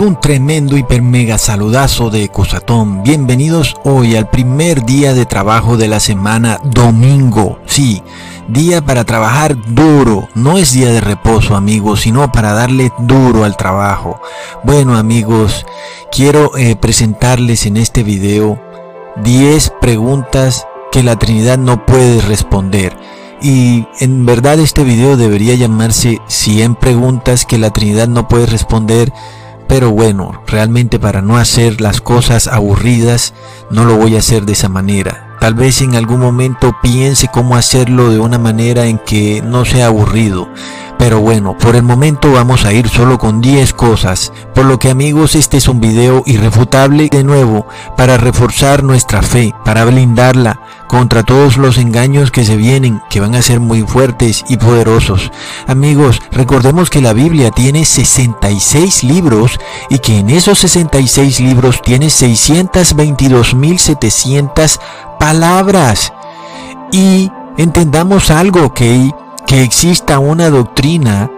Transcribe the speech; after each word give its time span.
un 0.00 0.20
tremendo 0.20 0.76
hiper 0.76 1.00
mega 1.00 1.38
saludazo 1.38 2.10
de 2.10 2.28
Cusatón. 2.28 3.02
Bienvenidos 3.02 3.76
hoy 3.84 4.14
al 4.16 4.28
primer 4.28 4.84
día 4.84 5.14
de 5.14 5.24
trabajo 5.24 5.76
de 5.76 5.88
la 5.88 6.00
semana, 6.00 6.60
domingo. 6.64 7.58
Sí, 7.64 8.02
día 8.48 8.84
para 8.84 9.04
trabajar 9.04 9.56
duro. 9.74 10.28
No 10.34 10.58
es 10.58 10.72
día 10.72 10.90
de 10.92 11.00
reposo, 11.00 11.56
amigos, 11.56 12.02
sino 12.02 12.30
para 12.30 12.52
darle 12.52 12.92
duro 12.98 13.44
al 13.44 13.56
trabajo. 13.56 14.20
Bueno, 14.64 14.96
amigos, 14.98 15.64
quiero 16.12 16.56
eh, 16.56 16.76
presentarles 16.76 17.64
en 17.64 17.78
este 17.78 18.02
video 18.02 18.60
10 19.22 19.72
preguntas 19.80 20.66
que 20.92 21.02
la 21.02 21.16
Trinidad 21.16 21.56
no 21.56 21.86
puede 21.86 22.20
responder. 22.20 22.94
Y 23.40 23.86
en 24.00 24.26
verdad 24.26 24.58
este 24.58 24.84
video 24.84 25.16
debería 25.16 25.54
llamarse 25.54 26.20
100 26.26 26.74
preguntas 26.74 27.46
que 27.46 27.58
la 27.58 27.70
Trinidad 27.70 28.08
no 28.08 28.28
puede 28.28 28.46
responder. 28.46 29.12
Pero 29.68 29.90
bueno, 29.90 30.42
realmente 30.46 30.98
para 30.98 31.22
no 31.22 31.36
hacer 31.36 31.80
las 31.80 32.00
cosas 32.00 32.46
aburridas, 32.46 33.34
no 33.70 33.84
lo 33.84 33.96
voy 33.96 34.16
a 34.16 34.20
hacer 34.20 34.44
de 34.44 34.52
esa 34.52 34.68
manera. 34.68 35.25
Tal 35.46 35.54
vez 35.54 35.80
en 35.80 35.94
algún 35.94 36.18
momento 36.18 36.74
piense 36.82 37.28
cómo 37.28 37.54
hacerlo 37.54 38.10
de 38.10 38.18
una 38.18 38.36
manera 38.36 38.86
en 38.86 38.98
que 38.98 39.42
no 39.42 39.64
sea 39.64 39.86
aburrido. 39.86 40.48
Pero 40.98 41.20
bueno, 41.20 41.56
por 41.56 41.76
el 41.76 41.84
momento 41.84 42.32
vamos 42.32 42.64
a 42.64 42.72
ir 42.72 42.88
solo 42.88 43.16
con 43.16 43.40
10 43.40 43.72
cosas. 43.74 44.32
Por 44.56 44.64
lo 44.64 44.80
que 44.80 44.90
amigos, 44.90 45.36
este 45.36 45.58
es 45.58 45.68
un 45.68 45.80
video 45.80 46.24
irrefutable 46.26 47.08
de 47.12 47.22
nuevo 47.22 47.68
para 47.96 48.16
reforzar 48.16 48.82
nuestra 48.82 49.22
fe, 49.22 49.54
para 49.64 49.84
blindarla 49.84 50.58
contra 50.88 51.22
todos 51.22 51.58
los 51.58 51.78
engaños 51.78 52.32
que 52.32 52.44
se 52.44 52.56
vienen, 52.56 53.00
que 53.10 53.20
van 53.20 53.34
a 53.34 53.42
ser 53.42 53.60
muy 53.60 53.82
fuertes 53.82 54.44
y 54.48 54.56
poderosos. 54.56 55.30
Amigos, 55.66 56.22
recordemos 56.32 56.88
que 56.90 57.00
la 57.00 57.12
Biblia 57.12 57.50
tiene 57.50 57.84
66 57.84 59.02
libros 59.04 59.58
y 59.90 59.98
que 59.98 60.18
en 60.18 60.30
esos 60.30 60.60
66 60.60 61.40
libros 61.40 61.82
tiene 61.82 62.06
622.700 62.06 64.78
palabras. 65.26 66.12
Y 66.92 67.32
entendamos 67.56 68.30
algo, 68.30 68.72
que 68.72 69.10
que 69.44 69.62
exista 69.62 70.18
una 70.18 70.50
doctrina 70.50 71.30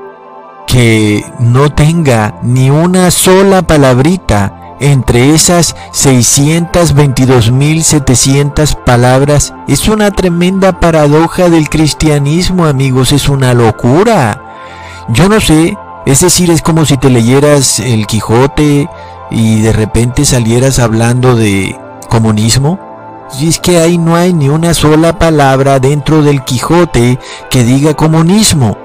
que 0.67 1.25
no 1.39 1.70
tenga 1.70 2.39
ni 2.42 2.70
una 2.70 3.11
sola 3.11 3.62
palabrita 3.62 4.77
entre 4.80 5.35
esas 5.35 5.74
622.700 5.92 8.85
palabras 8.85 9.55
es 9.67 9.89
una 9.89 10.11
tremenda 10.11 10.79
paradoja 10.80 11.48
del 11.48 11.70
cristianismo, 11.70 12.67
amigos, 12.67 13.12
es 13.12 13.29
una 13.29 13.55
locura. 13.55 14.42
Yo 15.08 15.29
no 15.29 15.41
sé, 15.41 15.77
es 16.07 16.20
decir, 16.20 16.51
es 16.51 16.62
como 16.62 16.86
si 16.86 16.96
te 16.96 17.11
leyeras 17.11 17.80
el 17.80 18.07
Quijote 18.07 18.89
y 19.30 19.61
de 19.62 19.73
repente 19.73 20.24
salieras 20.24 20.79
hablando 20.79 21.35
de 21.35 21.77
comunismo. 22.08 22.87
Y 23.39 23.48
es 23.48 23.58
que 23.58 23.78
ahí 23.78 23.98
no 23.98 24.16
hay 24.16 24.33
ni 24.33 24.48
una 24.48 24.74
sola 24.74 25.18
palabra 25.18 25.80
dentro 25.80 26.22
del 26.22 26.44
Quijote 26.44 27.18
que 27.50 27.64
diga 27.64 27.94
comunismo. 27.94 28.78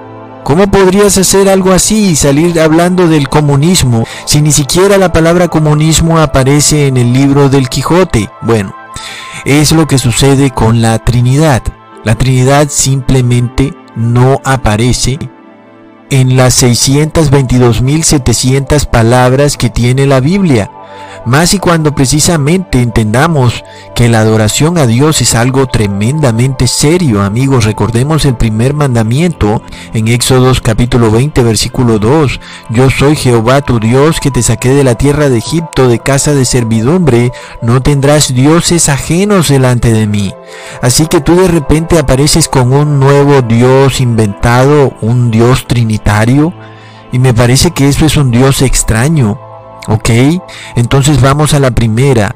¿Cómo 0.43 0.69
podrías 0.69 1.17
hacer 1.17 1.47
algo 1.47 1.71
así 1.71 2.09
y 2.09 2.15
salir 2.15 2.59
hablando 2.59 3.07
del 3.07 3.29
comunismo 3.29 4.05
si 4.25 4.41
ni 4.41 4.51
siquiera 4.51 4.97
la 4.97 5.13
palabra 5.13 5.47
comunismo 5.47 6.19
aparece 6.19 6.87
en 6.87 6.97
el 6.97 7.13
libro 7.13 7.47
del 7.47 7.69
Quijote? 7.69 8.29
Bueno, 8.41 8.75
es 9.45 9.71
lo 9.71 9.87
que 9.87 9.97
sucede 9.97 10.51
con 10.51 10.81
la 10.81 10.99
Trinidad. 10.99 11.63
La 12.03 12.15
Trinidad 12.15 12.67
simplemente 12.69 13.73
no 13.95 14.41
aparece 14.43 15.17
en 16.09 16.35
las 16.35 16.61
622.700 16.61 18.85
palabras 18.87 19.55
que 19.57 19.69
tiene 19.69 20.05
la 20.05 20.19
Biblia. 20.19 20.69
Más 21.25 21.53
y 21.53 21.59
cuando 21.59 21.95
precisamente 21.95 22.81
entendamos 22.81 23.63
que 23.95 24.09
la 24.09 24.19
adoración 24.19 24.77
a 24.77 24.85
Dios 24.85 25.21
es 25.21 25.35
algo 25.35 25.67
tremendamente 25.67 26.67
serio, 26.67 27.21
amigos. 27.21 27.63
Recordemos 27.63 28.25
el 28.25 28.35
primer 28.35 28.73
mandamiento 28.73 29.61
en 29.93 30.09
Éxodos 30.09 30.59
capítulo 30.59 31.11
20, 31.11 31.41
versículo 31.43 31.97
2. 31.97 32.41
Yo 32.71 32.89
soy 32.89 33.15
Jehová 33.15 33.61
tu 33.61 33.79
Dios 33.79 34.19
que 34.19 34.31
te 34.31 34.43
saqué 34.43 34.73
de 34.73 34.83
la 34.83 34.95
tierra 34.95 35.29
de 35.29 35.37
Egipto, 35.37 35.87
de 35.87 35.99
casa 35.99 36.33
de 36.33 36.43
servidumbre. 36.43 37.31
No 37.61 37.81
tendrás 37.81 38.33
dioses 38.33 38.89
ajenos 38.89 39.47
delante 39.47 39.93
de 39.93 40.07
mí. 40.07 40.33
Así 40.81 41.07
que 41.07 41.21
tú 41.21 41.37
de 41.37 41.47
repente 41.47 41.97
apareces 41.97 42.49
con 42.49 42.73
un 42.73 42.99
nuevo 42.99 43.41
Dios 43.41 44.01
inventado, 44.01 44.93
un 44.99 45.31
Dios 45.31 45.67
trinitario. 45.67 46.53
Y 47.13 47.19
me 47.19 47.33
parece 47.33 47.71
que 47.71 47.87
eso 47.87 48.05
es 48.05 48.17
un 48.17 48.29
Dios 48.29 48.61
extraño. 48.61 49.52
¿Ok? 49.87 50.09
Entonces 50.75 51.21
vamos 51.21 51.53
a 51.53 51.59
la 51.59 51.71
primera 51.71 52.35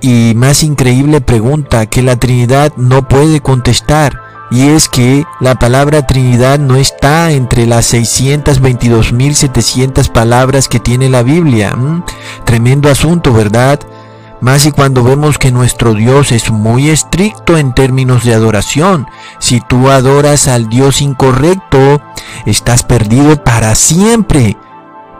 y 0.00 0.32
más 0.36 0.62
increíble 0.62 1.20
pregunta 1.20 1.86
que 1.86 2.02
la 2.02 2.14
Trinidad 2.16 2.72
no 2.76 3.08
puede 3.08 3.40
contestar. 3.40 4.22
Y 4.50 4.68
es 4.68 4.88
que 4.88 5.24
la 5.40 5.56
palabra 5.56 6.06
Trinidad 6.06 6.60
no 6.60 6.76
está 6.76 7.32
entre 7.32 7.66
las 7.66 7.92
622.700 7.92 10.12
palabras 10.12 10.68
que 10.68 10.78
tiene 10.78 11.08
la 11.08 11.24
Biblia. 11.24 11.76
Tremendo 12.44 12.88
asunto, 12.88 13.32
¿verdad? 13.32 13.80
Más 14.40 14.64
y 14.66 14.70
cuando 14.70 15.02
vemos 15.02 15.38
que 15.38 15.50
nuestro 15.50 15.94
Dios 15.94 16.30
es 16.30 16.52
muy 16.52 16.90
estricto 16.90 17.56
en 17.56 17.74
términos 17.74 18.22
de 18.22 18.34
adoración. 18.34 19.08
Si 19.40 19.60
tú 19.60 19.90
adoras 19.90 20.46
al 20.46 20.68
Dios 20.68 21.00
incorrecto, 21.00 22.00
estás 22.44 22.84
perdido 22.84 23.42
para 23.42 23.74
siempre. 23.74 24.56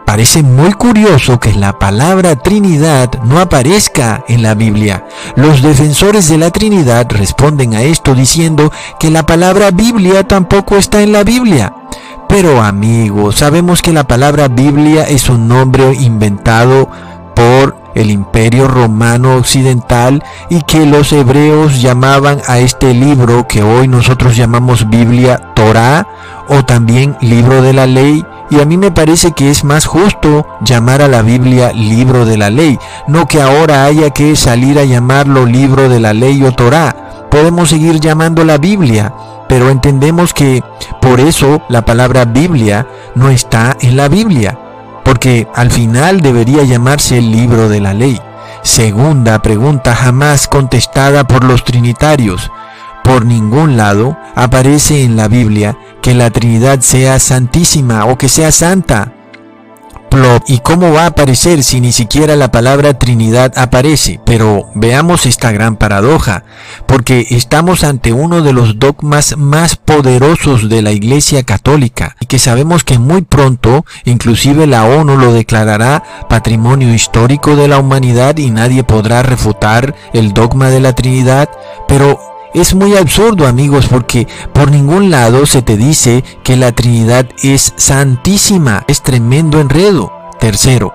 Parece 0.07 0.41
muy 0.41 0.71
curioso 0.71 1.37
que 1.37 1.53
la 1.53 1.77
palabra 1.77 2.37
Trinidad 2.37 3.21
no 3.23 3.41
aparezca 3.41 4.23
en 4.29 4.41
la 4.41 4.55
Biblia. 4.55 5.05
Los 5.35 5.61
defensores 5.61 6.29
de 6.29 6.37
la 6.37 6.49
Trinidad 6.49 7.07
responden 7.11 7.75
a 7.75 7.81
esto 7.81 8.15
diciendo 8.15 8.71
que 9.01 9.11
la 9.11 9.25
palabra 9.25 9.69
Biblia 9.71 10.25
tampoco 10.25 10.77
está 10.77 11.03
en 11.03 11.11
la 11.11 11.25
Biblia. 11.25 11.73
Pero 12.29 12.61
amigos, 12.63 13.35
sabemos 13.35 13.81
que 13.81 13.91
la 13.91 14.05
palabra 14.05 14.47
Biblia 14.47 15.03
es 15.03 15.27
un 15.27 15.49
nombre 15.49 15.93
inventado 15.93 16.89
por 17.35 17.75
el 17.97 18.11
imperio 18.11 18.67
romano 18.67 19.35
occidental 19.37 20.23
y 20.49 20.61
que 20.61 20.85
los 20.85 21.11
hebreos 21.11 21.81
llamaban 21.81 22.41
a 22.47 22.59
este 22.59 22.93
libro 22.93 23.47
que 23.47 23.63
hoy 23.63 23.87
nosotros 23.87 24.35
llamamos 24.35 24.89
Biblia 24.89 25.53
Torah 25.55 26.07
o 26.47 26.63
también 26.63 27.17
libro 27.21 27.61
de 27.61 27.73
la 27.73 27.87
ley 27.87 28.23
y 28.49 28.61
a 28.61 28.65
mí 28.65 28.77
me 28.77 28.91
parece 28.91 29.31
que 29.31 29.49
es 29.49 29.63
más 29.63 29.85
justo 29.85 30.45
llamar 30.61 31.01
a 31.01 31.07
la 31.07 31.21
Biblia 31.21 31.73
libro 31.73 32.25
de 32.25 32.37
la 32.37 32.49
ley, 32.49 32.79
no 33.07 33.27
que 33.27 33.41
ahora 33.41 33.83
haya 33.83 34.11
que 34.11 34.35
salir 34.35 34.79
a 34.79 34.85
llamarlo 34.85 35.45
libro 35.45 35.89
de 35.89 35.99
la 35.99 36.13
ley 36.13 36.43
o 36.43 36.51
Torah. 36.53 37.27
Podemos 37.29 37.69
seguir 37.69 37.99
llamando 37.99 38.45
la 38.45 38.57
Biblia, 38.57 39.13
pero 39.49 39.69
entendemos 39.69 40.33
que 40.33 40.63
por 41.01 41.19
eso 41.19 41.61
la 41.67 41.83
palabra 41.83 42.25
Biblia 42.25 42.87
no 43.15 43.29
está 43.29 43.75
en 43.81 43.97
la 43.97 44.07
Biblia, 44.07 44.57
porque 45.07 45.47
al 45.55 45.71
final 45.71 46.19
debería 46.19 46.63
llamarse 46.63 47.17
el 47.19 47.31
libro 47.31 47.69
de 47.69 47.79
la 47.79 47.93
ley. 47.93 48.19
Segunda 48.61 49.41
pregunta 49.41 49.95
jamás 49.95 50.49
contestada 50.49 51.25
por 51.25 51.45
los 51.45 51.63
trinitarios. 51.63 52.51
Por 53.05 53.25
ningún 53.25 53.77
lado 53.77 54.17
aparece 54.35 55.05
en 55.05 55.15
la 55.15 55.29
Biblia 55.29 55.77
que 56.01 56.13
la 56.13 56.29
Trinidad 56.29 56.81
sea 56.81 57.19
santísima 57.19 58.03
o 58.03 58.17
que 58.17 58.27
sea 58.27 58.51
santa. 58.51 59.13
¿Y 60.49 60.59
cómo 60.59 60.93
va 60.93 61.03
a 61.03 61.07
aparecer 61.07 61.63
si 61.63 61.81
ni 61.81 61.91
siquiera 61.91 62.35
la 62.35 62.51
palabra 62.51 62.97
Trinidad 62.97 63.51
aparece? 63.57 64.19
Pero 64.25 64.69
veamos 64.75 65.25
esta 65.25 65.51
gran 65.51 65.75
paradoja, 65.75 66.43
porque 66.85 67.27
estamos 67.31 67.83
ante 67.83 68.13
uno 68.13 68.41
de 68.41 68.53
los 68.53 68.79
dogmas 68.79 69.37
más 69.37 69.75
poderosos 69.75 70.69
de 70.69 70.81
la 70.81 70.91
Iglesia 70.91 71.43
Católica 71.43 72.15
y 72.19 72.25
que 72.25 72.39
sabemos 72.39 72.83
que 72.83 72.97
muy 72.97 73.23
pronto 73.23 73.85
inclusive 74.05 74.67
la 74.67 74.85
ONU 74.85 75.17
lo 75.17 75.33
declarará 75.33 76.03
patrimonio 76.29 76.93
histórico 76.93 77.55
de 77.55 77.67
la 77.67 77.79
humanidad 77.79 78.37
y 78.37 78.49
nadie 78.49 78.83
podrá 78.83 79.23
refutar 79.23 79.95
el 80.13 80.33
dogma 80.33 80.69
de 80.69 80.79
la 80.79 80.93
Trinidad, 80.93 81.49
pero 81.87 82.36
es 82.59 82.73
muy 82.73 82.95
absurdo 82.95 83.47
amigos 83.47 83.87
porque 83.87 84.27
por 84.53 84.71
ningún 84.71 85.11
lado 85.11 85.45
se 85.45 85.61
te 85.61 85.77
dice 85.77 86.23
que 86.43 86.55
la 86.55 86.71
Trinidad 86.71 87.27
es 87.43 87.73
santísima. 87.75 88.83
Es 88.87 89.01
tremendo 89.01 89.59
enredo. 89.59 90.11
Tercero, 90.39 90.93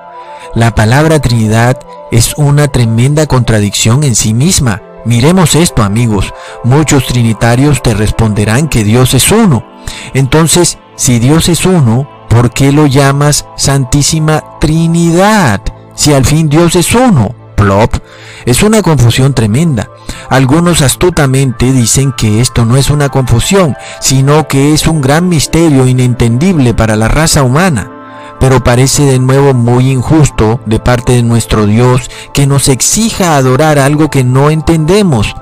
la 0.54 0.74
palabra 0.74 1.20
Trinidad 1.20 1.78
es 2.10 2.34
una 2.36 2.68
tremenda 2.68 3.26
contradicción 3.26 4.04
en 4.04 4.14
sí 4.14 4.34
misma. 4.34 4.82
Miremos 5.04 5.54
esto 5.54 5.82
amigos. 5.82 6.32
Muchos 6.62 7.06
trinitarios 7.06 7.82
te 7.82 7.94
responderán 7.94 8.68
que 8.68 8.84
Dios 8.84 9.14
es 9.14 9.32
uno. 9.32 9.64
Entonces, 10.14 10.78
si 10.94 11.18
Dios 11.18 11.48
es 11.48 11.66
uno, 11.66 12.08
¿por 12.28 12.52
qué 12.52 12.70
lo 12.70 12.86
llamas 12.86 13.46
Santísima 13.56 14.58
Trinidad? 14.60 15.60
Si 15.94 16.12
al 16.12 16.24
fin 16.24 16.48
Dios 16.48 16.76
es 16.76 16.94
uno. 16.94 17.41
Es 18.44 18.62
una 18.62 18.82
confusión 18.82 19.34
tremenda. 19.34 19.88
Algunos 20.28 20.82
astutamente 20.82 21.72
dicen 21.72 22.12
que 22.12 22.40
esto 22.40 22.64
no 22.64 22.76
es 22.76 22.90
una 22.90 23.08
confusión, 23.08 23.76
sino 24.00 24.48
que 24.48 24.72
es 24.74 24.86
un 24.86 25.00
gran 25.00 25.28
misterio 25.28 25.86
inentendible 25.86 26.74
para 26.74 26.96
la 26.96 27.08
raza 27.08 27.42
humana. 27.42 27.88
pero 28.40 28.64
parece 28.64 29.04
de 29.04 29.20
nuevo 29.20 29.54
muy 29.54 29.88
injusto 29.92 30.60
de 30.66 30.80
parte 30.80 31.12
de 31.12 31.22
nuestro 31.22 31.64
Dios 31.64 32.10
que 32.34 32.44
nos 32.48 32.66
exija 32.66 33.36
adorar 33.36 33.78
algo 33.78 34.10
que 34.10 34.24
no 34.24 34.50
entendemos. 34.50 35.32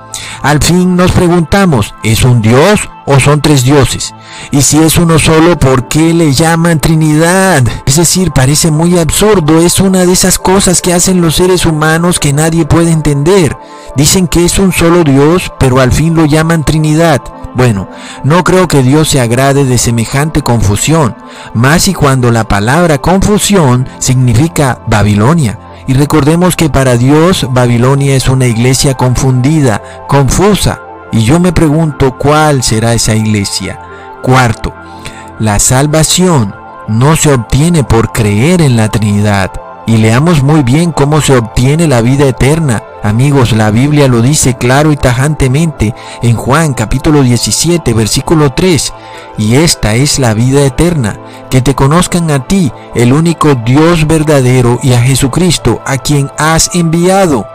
Al 0.43 0.61
fin 0.63 0.97
nos 0.97 1.13
preguntamos, 1.13 1.95
¿es 2.03 2.25
un 2.25 2.41
Dios 2.41 2.89
o 3.07 3.21
son 3.21 3.41
tres 3.41 3.65
dioses? 3.65 4.15
Y 4.51 4.63
si 4.63 4.79
es 4.79 4.97
uno 4.97 5.19
solo, 5.19 5.59
¿por 5.59 5.89
qué 5.89 6.15
le 6.15 6.33
llaman 6.33 6.81
Trinidad? 6.81 7.63
Es 7.87 7.97
decir, 7.97 8.31
parece 8.33 8.71
muy 8.71 8.99
absurdo, 8.99 9.61
es 9.61 9.81
una 9.81 10.07
de 10.07 10.13
esas 10.13 10.39
cosas 10.39 10.81
que 10.81 10.95
hacen 10.95 11.21
los 11.21 11.37
seres 11.37 11.67
humanos 11.67 12.19
que 12.19 12.33
nadie 12.33 12.65
puede 12.65 12.91
entender. 12.91 13.57
Dicen 13.97 14.29
que 14.29 14.45
es 14.45 14.59
un 14.59 14.73
solo 14.73 15.05
Dios, 15.05 15.53
pero 15.59 15.81
al 15.81 15.93
fin 15.93 16.15
lo 16.15 16.25
llaman 16.25 16.65
Trinidad. 16.65 17.21
Bueno, 17.55 17.89
no 18.23 18.45
creo 18.45 18.69
que 18.69 18.83
Dios 18.83 19.09
se 19.09 19.21
agrade 19.21 19.65
de 19.65 19.77
semejante 19.77 20.41
confusión, 20.43 21.17
más 21.53 21.89
y 21.89 21.95
cuando 21.95 22.31
la 22.31 22.45
palabra 22.45 22.99
confusión 22.99 23.89
significa 23.99 24.81
Babilonia. 24.87 25.59
Y 25.91 25.93
recordemos 25.93 26.55
que 26.55 26.71
para 26.71 26.97
Dios 26.97 27.49
Babilonia 27.51 28.15
es 28.15 28.29
una 28.29 28.47
iglesia 28.47 28.95
confundida, 28.95 29.83
confusa. 30.07 30.81
Y 31.11 31.25
yo 31.25 31.41
me 31.41 31.53
pregunto 31.53 32.17
cuál 32.17 32.63
será 32.63 32.95
esa 32.95 33.17
iglesia. 33.17 33.81
Cuarto, 34.23 34.73
la 35.41 35.59
salvación 35.59 36.55
no 36.87 37.17
se 37.17 37.33
obtiene 37.33 37.83
por 37.83 38.13
creer 38.13 38.63
en 38.63 38.77
la 38.77 38.89
Trinidad. 38.89 39.51
Y 39.85 39.97
leamos 39.97 40.45
muy 40.45 40.63
bien 40.63 40.93
cómo 40.93 41.21
se 41.21 41.37
obtiene 41.37 41.89
la 41.89 42.03
vida 42.03 42.29
eterna. 42.29 42.85
Amigos, 43.03 43.53
la 43.53 43.71
Biblia 43.71 44.09
lo 44.09 44.21
dice 44.21 44.59
claro 44.59 44.93
y 44.93 44.97
tajantemente 44.97 45.95
en 46.23 46.37
Juan 46.37 46.75
capítulo 46.75 47.23
17, 47.23 47.95
versículo 47.95 48.53
3. 48.53 48.93
Y 49.39 49.55
esta 49.55 49.95
es 49.95 50.19
la 50.19 50.35
vida 50.35 50.67
eterna, 50.67 51.19
que 51.49 51.63
te 51.63 51.75
conozcan 51.75 52.31
a 52.31 52.47
ti, 52.47 52.71
el 52.95 53.15
único 53.15 53.55
Dios 53.55 54.07
verdadero, 54.07 54.79
y 54.83 54.93
a 54.93 55.01
Jesucristo, 55.01 55.81
a 55.87 55.97
quien 55.97 56.31
has 56.37 56.75
enviado. 56.75 57.47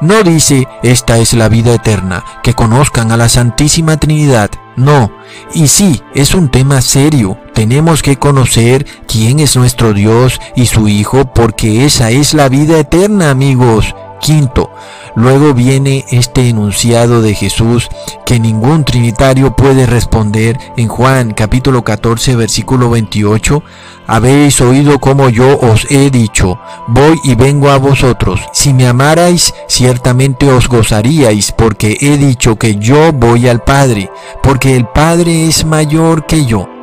No 0.00 0.22
dice, 0.22 0.66
esta 0.82 1.18
es 1.18 1.34
la 1.34 1.50
vida 1.50 1.74
eterna, 1.74 2.24
que 2.42 2.54
conozcan 2.54 3.12
a 3.12 3.18
la 3.18 3.28
Santísima 3.28 3.98
Trinidad. 3.98 4.50
No, 4.76 5.10
y 5.52 5.68
sí, 5.68 6.02
es 6.14 6.34
un 6.34 6.50
tema 6.50 6.80
serio. 6.80 7.38
Tenemos 7.52 8.02
que 8.02 8.16
conocer 8.16 8.86
quién 9.06 9.40
es 9.40 9.56
nuestro 9.56 9.92
Dios 9.92 10.40
y 10.54 10.66
su 10.66 10.88
Hijo, 10.88 11.26
porque 11.34 11.84
esa 11.84 12.10
es 12.10 12.32
la 12.32 12.48
vida 12.48 12.78
eterna, 12.78 13.30
amigos. 13.30 13.94
Quinto, 14.20 14.70
luego 15.14 15.54
viene 15.54 16.04
este 16.10 16.48
enunciado 16.48 17.22
de 17.22 17.34
Jesús 17.34 17.88
que 18.24 18.40
ningún 18.40 18.84
trinitario 18.84 19.54
puede 19.54 19.86
responder 19.86 20.58
en 20.76 20.88
Juan 20.88 21.32
capítulo 21.32 21.84
14 21.84 22.36
versículo 22.36 22.90
28. 22.90 23.62
Habéis 24.06 24.60
oído 24.60 24.98
como 24.98 25.28
yo 25.28 25.58
os 25.58 25.90
he 25.90 26.10
dicho, 26.10 26.58
voy 26.86 27.18
y 27.24 27.34
vengo 27.34 27.70
a 27.70 27.78
vosotros. 27.78 28.40
Si 28.52 28.72
me 28.72 28.86
amarais, 28.86 29.54
ciertamente 29.68 30.50
os 30.50 30.68
gozaríais, 30.68 31.52
porque 31.52 31.96
he 32.00 32.16
dicho 32.16 32.56
que 32.56 32.76
yo 32.76 33.12
voy 33.12 33.48
al 33.48 33.62
Padre, 33.62 34.10
porque 34.42 34.76
el 34.76 34.86
Padre 34.86 35.46
es 35.46 35.64
mayor 35.64 36.26
que 36.26 36.46
yo. 36.46 36.75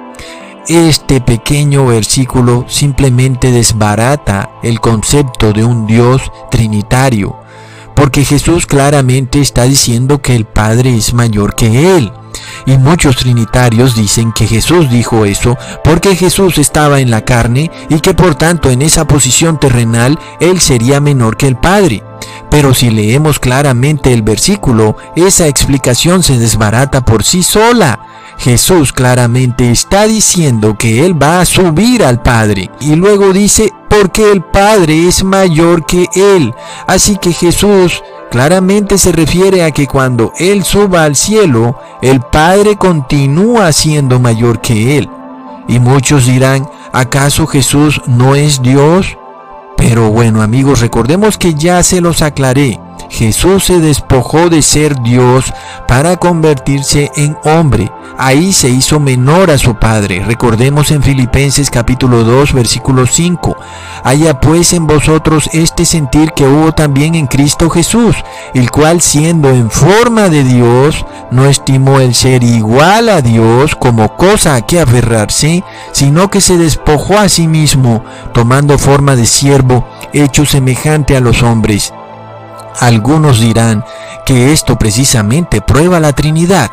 Este 0.69 1.19
pequeño 1.19 1.87
versículo 1.87 2.63
simplemente 2.69 3.51
desbarata 3.51 4.49
el 4.63 4.79
concepto 4.79 5.51
de 5.51 5.65
un 5.65 5.85
Dios 5.87 6.21
trinitario, 6.49 7.35
porque 7.93 8.23
Jesús 8.23 8.65
claramente 8.65 9.41
está 9.41 9.63
diciendo 9.63 10.21
que 10.21 10.37
el 10.37 10.45
Padre 10.45 10.95
es 10.95 11.13
mayor 11.13 11.55
que 11.55 11.97
Él. 11.97 12.13
Y 12.65 12.77
muchos 12.77 13.17
trinitarios 13.17 13.93
dicen 13.93 14.31
que 14.31 14.47
Jesús 14.47 14.89
dijo 14.89 15.25
eso 15.25 15.57
porque 15.83 16.15
Jesús 16.15 16.57
estaba 16.57 17.01
en 17.01 17.11
la 17.11 17.25
carne 17.25 17.69
y 17.89 17.99
que 17.99 18.13
por 18.13 18.35
tanto 18.35 18.69
en 18.71 18.81
esa 18.81 19.05
posición 19.05 19.59
terrenal 19.59 20.17
Él 20.39 20.61
sería 20.61 21.01
menor 21.01 21.35
que 21.35 21.47
el 21.47 21.57
Padre. 21.57 22.03
Pero 22.49 22.73
si 22.73 22.89
leemos 22.89 23.37
claramente 23.37 24.13
el 24.13 24.21
versículo, 24.21 24.95
esa 25.17 25.47
explicación 25.47 26.23
se 26.23 26.39
desbarata 26.39 27.03
por 27.03 27.25
sí 27.25 27.43
sola. 27.43 28.12
Jesús 28.37 28.91
claramente 28.91 29.69
está 29.71 30.05
diciendo 30.05 30.77
que 30.77 31.05
Él 31.05 31.21
va 31.21 31.41
a 31.41 31.45
subir 31.45 32.03
al 32.03 32.21
Padre. 32.21 32.69
Y 32.79 32.95
luego 32.95 33.31
dice, 33.31 33.71
porque 33.89 34.31
el 34.31 34.41
Padre 34.41 35.07
es 35.07 35.23
mayor 35.23 35.85
que 35.85 36.07
Él. 36.15 36.53
Así 36.87 37.17
que 37.17 37.31
Jesús 37.31 38.01
claramente 38.31 38.97
se 38.97 39.11
refiere 39.11 39.63
a 39.63 39.71
que 39.71 39.87
cuando 39.87 40.33
Él 40.37 40.63
suba 40.63 41.03
al 41.03 41.15
cielo, 41.15 41.79
el 42.01 42.19
Padre 42.19 42.75
continúa 42.75 43.71
siendo 43.71 44.19
mayor 44.19 44.61
que 44.61 44.97
Él. 44.97 45.09
Y 45.67 45.79
muchos 45.79 46.25
dirán, 46.25 46.67
¿acaso 46.91 47.47
Jesús 47.47 48.01
no 48.07 48.35
es 48.35 48.61
Dios? 48.61 49.17
Pero 49.77 50.09
bueno 50.09 50.41
amigos, 50.41 50.81
recordemos 50.81 51.37
que 51.37 51.53
ya 51.53 51.83
se 51.83 52.01
los 52.01 52.21
aclaré. 52.21 52.79
Jesús 53.09 53.65
se 53.65 53.79
despojó 53.79 54.49
de 54.49 54.61
ser 54.61 54.99
Dios 55.01 55.53
para 55.87 56.17
convertirse 56.17 57.11
en 57.15 57.37
hombre. 57.43 57.91
Ahí 58.17 58.53
se 58.53 58.69
hizo 58.69 58.99
menor 58.99 59.49
a 59.51 59.57
su 59.57 59.75
Padre. 59.75 60.23
Recordemos 60.25 60.91
en 60.91 61.01
Filipenses 61.01 61.69
capítulo 61.69 62.23
2 62.23 62.53
versículo 62.53 63.05
5. 63.05 63.55
Haya 64.03 64.39
pues 64.39 64.73
en 64.73 64.87
vosotros 64.87 65.49
este 65.53 65.85
sentir 65.85 66.31
que 66.33 66.45
hubo 66.45 66.73
también 66.73 67.15
en 67.15 67.27
Cristo 67.27 67.69
Jesús, 67.69 68.15
el 68.53 68.69
cual 68.71 69.01
siendo 69.01 69.49
en 69.49 69.69
forma 69.69 70.29
de 70.29 70.43
Dios, 70.43 71.05
no 71.31 71.45
estimó 71.45 71.99
el 71.99 72.13
ser 72.13 72.43
igual 72.43 73.09
a 73.09 73.21
Dios 73.21 73.75
como 73.75 74.15
cosa 74.15 74.55
a 74.55 74.61
que 74.61 74.79
aferrarse, 74.79 75.63
sino 75.91 76.29
que 76.29 76.41
se 76.41 76.57
despojó 76.57 77.17
a 77.17 77.29
sí 77.29 77.47
mismo, 77.47 78.03
tomando 78.33 78.77
forma 78.77 79.15
de 79.15 79.25
siervo, 79.25 79.87
hecho 80.13 80.45
semejante 80.45 81.15
a 81.15 81.19
los 81.19 81.41
hombres 81.41 81.93
algunos 82.79 83.39
dirán 83.39 83.83
que 84.25 84.53
esto 84.53 84.77
precisamente 84.77 85.61
prueba 85.61 85.99
la 85.99 86.13
Trinidad, 86.13 86.69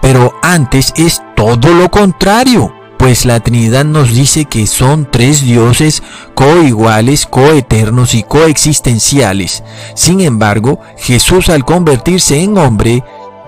pero 0.00 0.34
antes 0.42 0.92
es 0.96 1.22
todo 1.36 1.74
lo 1.74 1.90
contrario, 1.90 2.72
pues 2.98 3.24
la 3.24 3.40
Trinidad 3.40 3.84
nos 3.84 4.12
dice 4.12 4.44
que 4.44 4.66
son 4.66 5.08
tres 5.10 5.42
dioses 5.42 6.02
coiguales, 6.34 7.26
coeternos 7.26 8.14
y 8.14 8.22
coexistenciales. 8.22 9.64
Sin 9.94 10.20
embargo, 10.20 10.78
Jesús 10.98 11.48
al 11.48 11.64
convertirse 11.64 12.40
en 12.42 12.56
hombre 12.58 13.02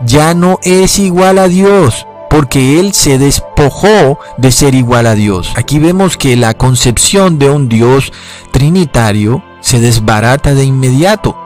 ya 0.04 0.34
no 0.34 0.58
es 0.62 0.98
igual 0.98 1.38
a 1.38 1.46
Dios, 1.46 2.06
porque 2.28 2.80
Él 2.80 2.94
se 2.94 3.16
despojó 3.18 4.18
de 4.38 4.50
ser 4.50 4.74
igual 4.74 5.06
a 5.06 5.14
Dios. 5.14 5.52
Aquí 5.54 5.78
vemos 5.78 6.16
que 6.16 6.34
la 6.34 6.54
concepción 6.54 7.38
de 7.38 7.48
un 7.48 7.68
Dios 7.68 8.12
trinitario 8.50 9.44
se 9.60 9.78
desbarata 9.78 10.52
de 10.52 10.64
inmediato. 10.64 11.36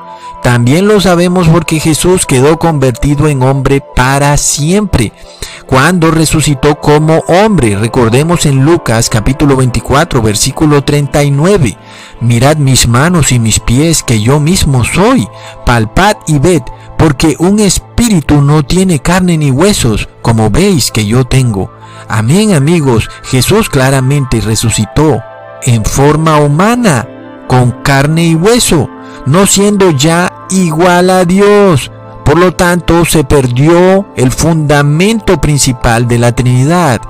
También 0.49 0.89
lo 0.89 0.99
sabemos 0.99 1.47
porque 1.47 1.79
Jesús 1.79 2.25
quedó 2.25 2.59
convertido 2.59 3.29
en 3.29 3.43
hombre 3.43 3.83
para 3.95 4.35
siempre, 4.39 5.13
cuando 5.67 6.11
resucitó 6.11 6.81
como 6.81 7.19
hombre. 7.29 7.77
Recordemos 7.77 8.47
en 8.47 8.65
Lucas 8.65 9.11
capítulo 9.11 9.57
24, 9.57 10.23
versículo 10.23 10.83
39. 10.83 11.77
Mirad 12.23 12.57
mis 12.57 12.89
manos 12.89 13.31
y 13.31 13.39
mis 13.39 13.61
pies, 13.61 14.03
que 14.03 14.23
yo 14.23 14.41
mismo 14.41 14.85
soy. 14.85 15.29
Palpad 15.67 16.17
y 16.27 16.39
ved, 16.39 16.63
porque 16.97 17.37
un 17.39 17.59
espíritu 17.59 18.41
no 18.41 18.63
tiene 18.63 19.01
carne 19.01 19.37
ni 19.37 19.51
huesos, 19.51 20.09
como 20.23 20.49
veis 20.49 20.91
que 20.91 21.05
yo 21.05 21.27
tengo. 21.27 21.71
Amén 22.09 22.55
amigos, 22.55 23.11
Jesús 23.25 23.69
claramente 23.69 24.41
resucitó 24.41 25.21
en 25.61 25.85
forma 25.85 26.39
humana, 26.39 27.07
con 27.49 27.83
carne 27.83 28.29
y 28.29 28.35
hueso 28.35 28.89
no 29.27 29.47
siendo 29.47 29.91
ya 29.91 30.33
igual 30.51 31.11
a 31.11 31.25
Dios. 31.25 31.91
Por 32.25 32.39
lo 32.39 32.53
tanto, 32.53 33.05
se 33.05 33.25
perdió 33.25 34.07
el 34.17 34.31
fundamento 34.31 35.41
principal 35.41 36.07
de 36.07 36.19
la 36.19 36.33
Trinidad, 36.33 37.01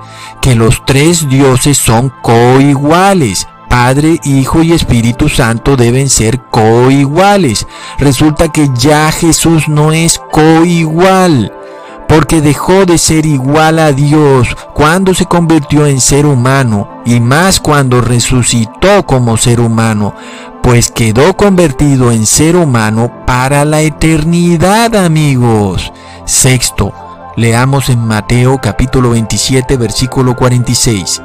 que 0.41 0.55
los 0.55 0.83
tres 0.85 1.27
dioses 1.27 1.77
son 1.77 2.13
coiguales. 2.21 3.47
Padre, 3.69 4.19
Hijo 4.23 4.63
y 4.63 4.71
Espíritu 4.71 5.29
Santo 5.29 5.75
deben 5.75 6.09
ser 6.09 6.39
coiguales. 6.49 7.67
Resulta 7.99 8.49
que 8.49 8.69
ya 8.73 9.11
Jesús 9.11 9.67
no 9.67 9.91
es 9.91 10.19
coigual 10.31 11.53
porque 12.09 12.41
dejó 12.41 12.87
de 12.87 12.97
ser 12.97 13.27
igual 13.27 13.77
a 13.77 13.91
Dios 13.91 14.49
cuando 14.73 15.13
se 15.13 15.27
convirtió 15.27 15.85
en 15.85 16.01
ser 16.01 16.25
humano 16.25 16.89
y 17.05 17.19
más 17.19 17.59
cuando 17.59 18.01
resucitó 18.01 19.05
como 19.05 19.37
ser 19.37 19.59
humano, 19.59 20.15
pues 20.63 20.89
quedó 20.89 21.37
convertido 21.37 22.11
en 22.11 22.25
ser 22.25 22.55
humano 22.55 23.11
para 23.27 23.63
la 23.63 23.81
eternidad, 23.81 24.95
amigos. 24.95 25.93
Sexto, 26.25 26.91
leamos 27.35 27.89
en 27.89 27.99
Mateo 27.99 28.59
capítulo 28.59 29.11
27, 29.11 29.77
versículo 29.77 30.35
46. 30.35 31.21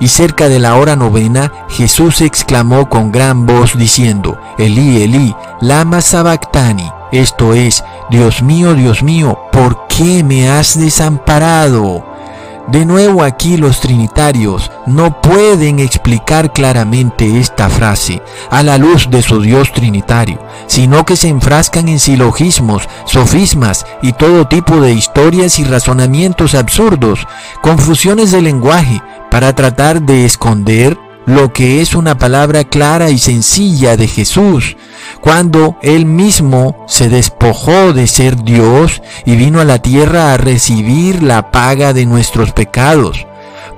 Y 0.00 0.08
cerca 0.08 0.48
de 0.48 0.58
la 0.58 0.76
hora 0.76 0.96
novena, 0.96 1.52
Jesús 1.68 2.22
exclamó 2.22 2.88
con 2.88 3.12
gran 3.12 3.44
voz 3.44 3.76
diciendo, 3.76 4.40
Elí, 4.56 5.02
Elí, 5.02 5.36
lama 5.60 6.00
sabactani, 6.00 6.90
esto 7.12 7.52
es, 7.52 7.84
Dios 8.10 8.42
mío, 8.42 8.74
Dios 8.74 9.02
mío, 9.02 9.38
¿por 9.52 9.86
qué 9.86 10.24
me 10.24 10.48
has 10.50 10.78
desamparado? 10.78 12.04
De 12.68 12.86
nuevo 12.86 13.22
aquí 13.22 13.56
los 13.56 13.80
trinitarios 13.80 14.70
no 14.86 15.20
pueden 15.20 15.78
explicar 15.78 16.52
claramente 16.52 17.38
esta 17.38 17.68
frase 17.68 18.22
a 18.50 18.62
la 18.62 18.78
luz 18.78 19.10
de 19.10 19.20
su 19.20 19.42
Dios 19.42 19.72
trinitario, 19.72 20.38
sino 20.68 21.04
que 21.04 21.16
se 21.16 21.28
enfrascan 21.28 21.88
en 21.88 21.98
silogismos, 21.98 22.88
sofismas 23.04 23.84
y 24.00 24.12
todo 24.12 24.46
tipo 24.46 24.80
de 24.80 24.92
historias 24.92 25.58
y 25.58 25.64
razonamientos 25.64 26.54
absurdos, 26.54 27.26
confusiones 27.62 28.30
de 28.30 28.42
lenguaje, 28.42 29.02
para 29.30 29.54
tratar 29.54 30.00
de 30.00 30.24
esconder 30.24 30.96
lo 31.26 31.52
que 31.52 31.80
es 31.80 31.94
una 31.94 32.18
palabra 32.18 32.64
clara 32.64 33.10
y 33.10 33.18
sencilla 33.18 33.96
de 33.96 34.08
Jesús, 34.08 34.76
cuando 35.20 35.76
Él 35.82 36.06
mismo 36.06 36.84
se 36.88 37.08
despojó 37.08 37.92
de 37.92 38.06
ser 38.06 38.42
Dios 38.42 39.02
y 39.24 39.36
vino 39.36 39.60
a 39.60 39.64
la 39.64 39.80
tierra 39.80 40.32
a 40.32 40.36
recibir 40.36 41.22
la 41.22 41.50
paga 41.50 41.92
de 41.92 42.06
nuestros 42.06 42.52
pecados. 42.52 43.26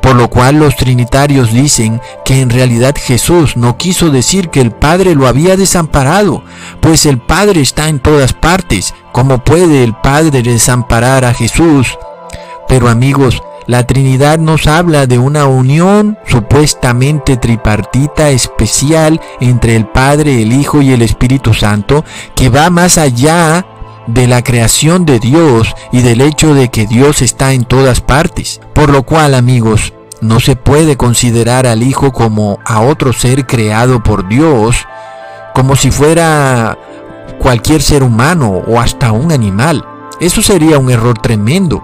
Por 0.00 0.16
lo 0.16 0.28
cual 0.28 0.56
los 0.56 0.76
trinitarios 0.76 1.50
dicen 1.50 2.00
que 2.26 2.42
en 2.42 2.50
realidad 2.50 2.94
Jesús 2.98 3.56
no 3.56 3.78
quiso 3.78 4.10
decir 4.10 4.50
que 4.50 4.60
el 4.60 4.70
Padre 4.70 5.14
lo 5.14 5.26
había 5.26 5.56
desamparado, 5.56 6.44
pues 6.80 7.06
el 7.06 7.18
Padre 7.18 7.62
está 7.62 7.88
en 7.88 8.00
todas 8.00 8.34
partes. 8.34 8.92
¿Cómo 9.12 9.42
puede 9.42 9.82
el 9.82 9.94
Padre 9.94 10.42
desamparar 10.42 11.24
a 11.24 11.32
Jesús? 11.32 11.96
Pero 12.68 12.90
amigos, 12.90 13.42
la 13.66 13.86
Trinidad 13.86 14.38
nos 14.38 14.66
habla 14.66 15.06
de 15.06 15.18
una 15.18 15.46
unión 15.46 16.18
supuestamente 16.26 17.36
tripartita 17.36 18.30
especial 18.30 19.20
entre 19.40 19.76
el 19.76 19.86
Padre, 19.86 20.42
el 20.42 20.52
Hijo 20.52 20.82
y 20.82 20.92
el 20.92 21.02
Espíritu 21.02 21.54
Santo 21.54 22.04
que 22.34 22.50
va 22.50 22.68
más 22.70 22.98
allá 22.98 23.64
de 24.06 24.26
la 24.26 24.42
creación 24.42 25.06
de 25.06 25.18
Dios 25.18 25.74
y 25.92 26.02
del 26.02 26.20
hecho 26.20 26.54
de 26.54 26.68
que 26.68 26.86
Dios 26.86 27.22
está 27.22 27.52
en 27.54 27.64
todas 27.64 28.00
partes. 28.00 28.60
Por 28.74 28.90
lo 28.90 29.04
cual, 29.04 29.34
amigos, 29.34 29.94
no 30.20 30.40
se 30.40 30.56
puede 30.56 30.96
considerar 30.96 31.66
al 31.66 31.82
Hijo 31.82 32.12
como 32.12 32.58
a 32.66 32.80
otro 32.80 33.12
ser 33.12 33.46
creado 33.46 34.02
por 34.02 34.28
Dios, 34.28 34.76
como 35.54 35.74
si 35.74 35.90
fuera 35.90 36.78
cualquier 37.38 37.80
ser 37.80 38.02
humano 38.02 38.62
o 38.66 38.78
hasta 38.78 39.12
un 39.12 39.32
animal. 39.32 39.84
Eso 40.20 40.42
sería 40.42 40.78
un 40.78 40.90
error 40.90 41.18
tremendo. 41.18 41.82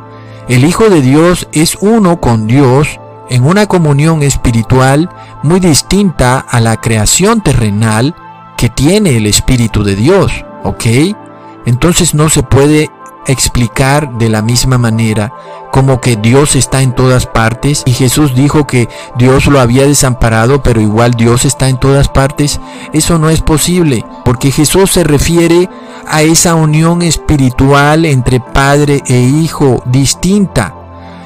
El 0.50 0.64
Hijo 0.64 0.90
de 0.90 1.00
Dios 1.00 1.46
es 1.52 1.78
uno 1.80 2.20
con 2.20 2.48
Dios 2.48 2.98
en 3.28 3.44
una 3.44 3.66
comunión 3.66 4.24
espiritual 4.24 5.08
muy 5.44 5.60
distinta 5.60 6.40
a 6.40 6.58
la 6.58 6.76
creación 6.80 7.40
terrenal 7.40 8.16
que 8.56 8.68
tiene 8.68 9.16
el 9.16 9.26
Espíritu 9.26 9.84
de 9.84 9.94
Dios, 9.94 10.44
¿ok? 10.64 11.14
Entonces 11.66 12.14
no 12.14 12.28
se 12.28 12.42
puede 12.42 12.90
explicar 13.30 14.18
de 14.18 14.28
la 14.28 14.42
misma 14.42 14.78
manera 14.78 15.32
como 15.72 16.00
que 16.00 16.16
Dios 16.16 16.56
está 16.56 16.82
en 16.82 16.94
todas 16.94 17.26
partes 17.26 17.82
y 17.86 17.92
Jesús 17.92 18.34
dijo 18.34 18.66
que 18.66 18.88
Dios 19.16 19.46
lo 19.46 19.60
había 19.60 19.86
desamparado 19.86 20.62
pero 20.62 20.80
igual 20.80 21.12
Dios 21.12 21.44
está 21.44 21.68
en 21.68 21.78
todas 21.78 22.08
partes. 22.08 22.60
Eso 22.92 23.18
no 23.18 23.30
es 23.30 23.40
posible 23.40 24.04
porque 24.24 24.50
Jesús 24.50 24.90
se 24.90 25.04
refiere 25.04 25.68
a 26.06 26.22
esa 26.22 26.54
unión 26.54 27.02
espiritual 27.02 28.04
entre 28.04 28.40
Padre 28.40 29.02
e 29.06 29.20
Hijo 29.20 29.82
distinta. 29.86 30.74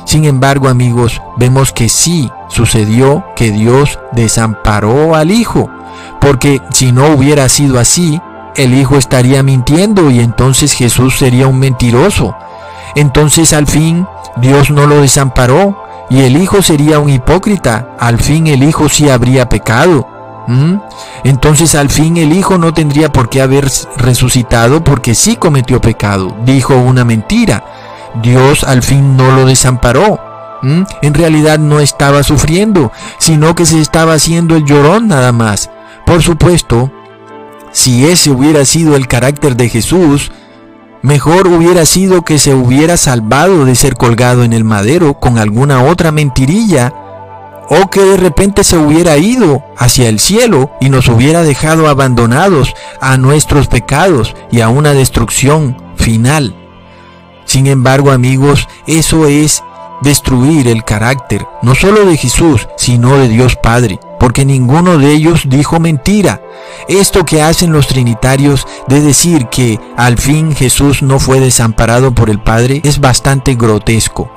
Sin 0.04 0.26
embargo 0.26 0.68
amigos, 0.68 1.22
vemos 1.36 1.72
que 1.72 1.88
sí 1.88 2.30
sucedió 2.48 3.24
que 3.34 3.50
Dios 3.50 3.98
desamparó 4.12 5.14
al 5.14 5.30
Hijo 5.30 5.70
porque 6.20 6.60
si 6.70 6.92
no 6.92 7.08
hubiera 7.08 7.48
sido 7.48 7.78
así, 7.78 8.20
el 8.56 8.74
Hijo 8.74 8.96
estaría 8.96 9.42
mintiendo 9.42 10.10
y 10.10 10.20
entonces 10.20 10.72
Jesús 10.72 11.18
sería 11.18 11.46
un 11.46 11.58
mentiroso. 11.58 12.36
Entonces 12.94 13.52
al 13.52 13.66
fin 13.66 14.06
Dios 14.36 14.70
no 14.70 14.86
lo 14.86 15.00
desamparó 15.00 15.84
y 16.10 16.20
el 16.20 16.36
Hijo 16.36 16.62
sería 16.62 16.98
un 16.98 17.10
hipócrita. 17.10 17.96
Al 17.98 18.18
fin 18.18 18.46
el 18.46 18.62
Hijo 18.62 18.88
sí 18.88 19.08
habría 19.08 19.48
pecado. 19.48 20.08
Entonces 21.24 21.74
al 21.74 21.88
fin 21.88 22.16
el 22.16 22.32
Hijo 22.32 22.58
no 22.58 22.74
tendría 22.74 23.10
por 23.10 23.28
qué 23.28 23.40
haber 23.40 23.70
resucitado 23.96 24.84
porque 24.84 25.14
sí 25.14 25.36
cometió 25.36 25.80
pecado. 25.80 26.36
Dijo 26.44 26.76
una 26.76 27.04
mentira. 27.04 27.64
Dios 28.22 28.62
al 28.62 28.82
fin 28.82 29.16
no 29.16 29.32
lo 29.32 29.46
desamparó. 29.46 30.20
En 31.02 31.12
realidad 31.12 31.58
no 31.58 31.80
estaba 31.80 32.22
sufriendo, 32.22 32.90
sino 33.18 33.54
que 33.54 33.66
se 33.66 33.80
estaba 33.80 34.14
haciendo 34.14 34.56
el 34.56 34.64
llorón 34.64 35.08
nada 35.08 35.30
más. 35.30 35.68
Por 36.06 36.22
supuesto, 36.22 36.90
si 37.74 38.06
ese 38.06 38.30
hubiera 38.30 38.64
sido 38.64 38.94
el 38.94 39.08
carácter 39.08 39.56
de 39.56 39.68
Jesús, 39.68 40.30
mejor 41.02 41.48
hubiera 41.48 41.84
sido 41.84 42.22
que 42.22 42.38
se 42.38 42.54
hubiera 42.54 42.96
salvado 42.96 43.64
de 43.64 43.74
ser 43.74 43.96
colgado 43.96 44.44
en 44.44 44.52
el 44.52 44.62
madero 44.62 45.14
con 45.14 45.38
alguna 45.38 45.82
otra 45.82 46.12
mentirilla, 46.12 46.94
o 47.68 47.90
que 47.90 48.00
de 48.00 48.16
repente 48.16 48.62
se 48.62 48.76
hubiera 48.78 49.16
ido 49.18 49.64
hacia 49.76 50.08
el 50.08 50.20
cielo 50.20 50.70
y 50.80 50.88
nos 50.88 51.08
hubiera 51.08 51.42
dejado 51.42 51.88
abandonados 51.88 52.74
a 53.00 53.16
nuestros 53.16 53.66
pecados 53.66 54.36
y 54.52 54.60
a 54.60 54.68
una 54.68 54.92
destrucción 54.92 55.76
final. 55.96 56.54
Sin 57.44 57.66
embargo, 57.66 58.12
amigos, 58.12 58.68
eso 58.86 59.26
es 59.26 59.64
destruir 60.00 60.68
el 60.68 60.84
carácter, 60.84 61.44
no 61.62 61.74
solo 61.74 62.06
de 62.06 62.16
Jesús, 62.16 62.68
sino 62.76 63.16
de 63.16 63.28
Dios 63.28 63.56
Padre, 63.56 63.98
porque 64.24 64.46
ninguno 64.46 64.96
de 64.96 65.12
ellos 65.12 65.42
dijo 65.50 65.80
mentira. 65.80 66.40
Esto 66.88 67.26
que 67.26 67.42
hacen 67.42 67.72
los 67.72 67.88
trinitarios 67.88 68.66
de 68.88 69.02
decir 69.02 69.48
que 69.48 69.78
al 69.98 70.16
fin 70.16 70.56
Jesús 70.56 71.02
no 71.02 71.18
fue 71.18 71.40
desamparado 71.40 72.14
por 72.14 72.30
el 72.30 72.40
Padre 72.40 72.80
es 72.84 73.00
bastante 73.00 73.54
grotesco, 73.54 74.30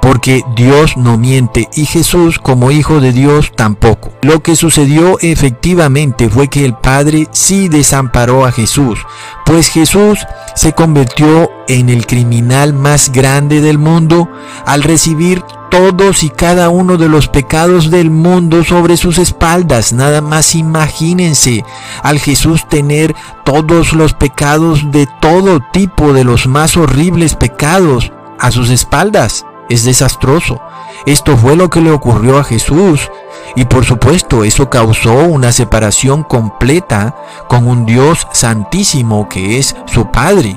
porque 0.00 0.42
Dios 0.56 0.96
no 0.96 1.18
miente 1.18 1.68
y 1.74 1.84
Jesús 1.84 2.38
como 2.38 2.70
hijo 2.70 3.00
de 3.00 3.12
Dios 3.12 3.52
tampoco. 3.54 4.12
Lo 4.22 4.42
que 4.42 4.56
sucedió 4.56 5.18
efectivamente 5.20 6.30
fue 6.30 6.48
que 6.48 6.64
el 6.64 6.72
Padre 6.72 7.28
sí 7.32 7.68
desamparó 7.68 8.46
a 8.46 8.50
Jesús, 8.50 8.98
pues 9.44 9.68
Jesús 9.68 10.20
se 10.54 10.72
convirtió 10.72 11.50
en 11.68 11.90
el 11.90 12.06
criminal 12.06 12.72
más 12.72 13.12
grande 13.12 13.60
del 13.60 13.76
mundo 13.76 14.26
al 14.64 14.82
recibir 14.82 15.44
todos 15.74 16.22
y 16.22 16.30
cada 16.30 16.68
uno 16.68 16.96
de 16.98 17.08
los 17.08 17.26
pecados 17.26 17.90
del 17.90 18.08
mundo 18.08 18.62
sobre 18.62 18.96
sus 18.96 19.18
espaldas. 19.18 19.92
Nada 19.92 20.20
más 20.20 20.54
imagínense 20.54 21.64
al 22.04 22.20
Jesús 22.20 22.68
tener 22.68 23.12
todos 23.44 23.92
los 23.92 24.14
pecados 24.14 24.92
de 24.92 25.08
todo 25.20 25.58
tipo, 25.72 26.12
de 26.12 26.22
los 26.22 26.46
más 26.46 26.76
horribles 26.76 27.34
pecados, 27.34 28.12
a 28.38 28.52
sus 28.52 28.70
espaldas. 28.70 29.44
Es 29.68 29.82
desastroso. 29.82 30.60
Esto 31.06 31.36
fue 31.36 31.56
lo 31.56 31.68
que 31.70 31.80
le 31.80 31.90
ocurrió 31.90 32.38
a 32.38 32.44
Jesús. 32.44 33.10
Y 33.56 33.64
por 33.64 33.84
supuesto 33.84 34.44
eso 34.44 34.70
causó 34.70 35.24
una 35.24 35.50
separación 35.50 36.22
completa 36.22 37.16
con 37.48 37.66
un 37.66 37.84
Dios 37.84 38.28
santísimo 38.30 39.28
que 39.28 39.58
es 39.58 39.74
su 39.86 40.08
Padre. 40.12 40.56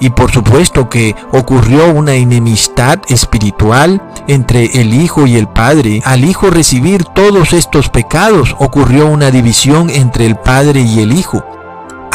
Y 0.00 0.10
por 0.10 0.30
supuesto 0.32 0.88
que 0.88 1.14
ocurrió 1.32 1.92
una 1.92 2.14
enemistad 2.14 2.98
espiritual 3.08 4.02
entre 4.28 4.66
el 4.80 4.94
Hijo 4.94 5.26
y 5.26 5.36
el 5.36 5.48
Padre. 5.48 6.02
Al 6.04 6.24
Hijo 6.24 6.50
recibir 6.50 7.04
todos 7.04 7.52
estos 7.52 7.88
pecados 7.88 8.54
ocurrió 8.58 9.06
una 9.06 9.30
división 9.30 9.90
entre 9.90 10.26
el 10.26 10.36
Padre 10.36 10.80
y 10.80 11.00
el 11.00 11.12
Hijo. 11.12 11.44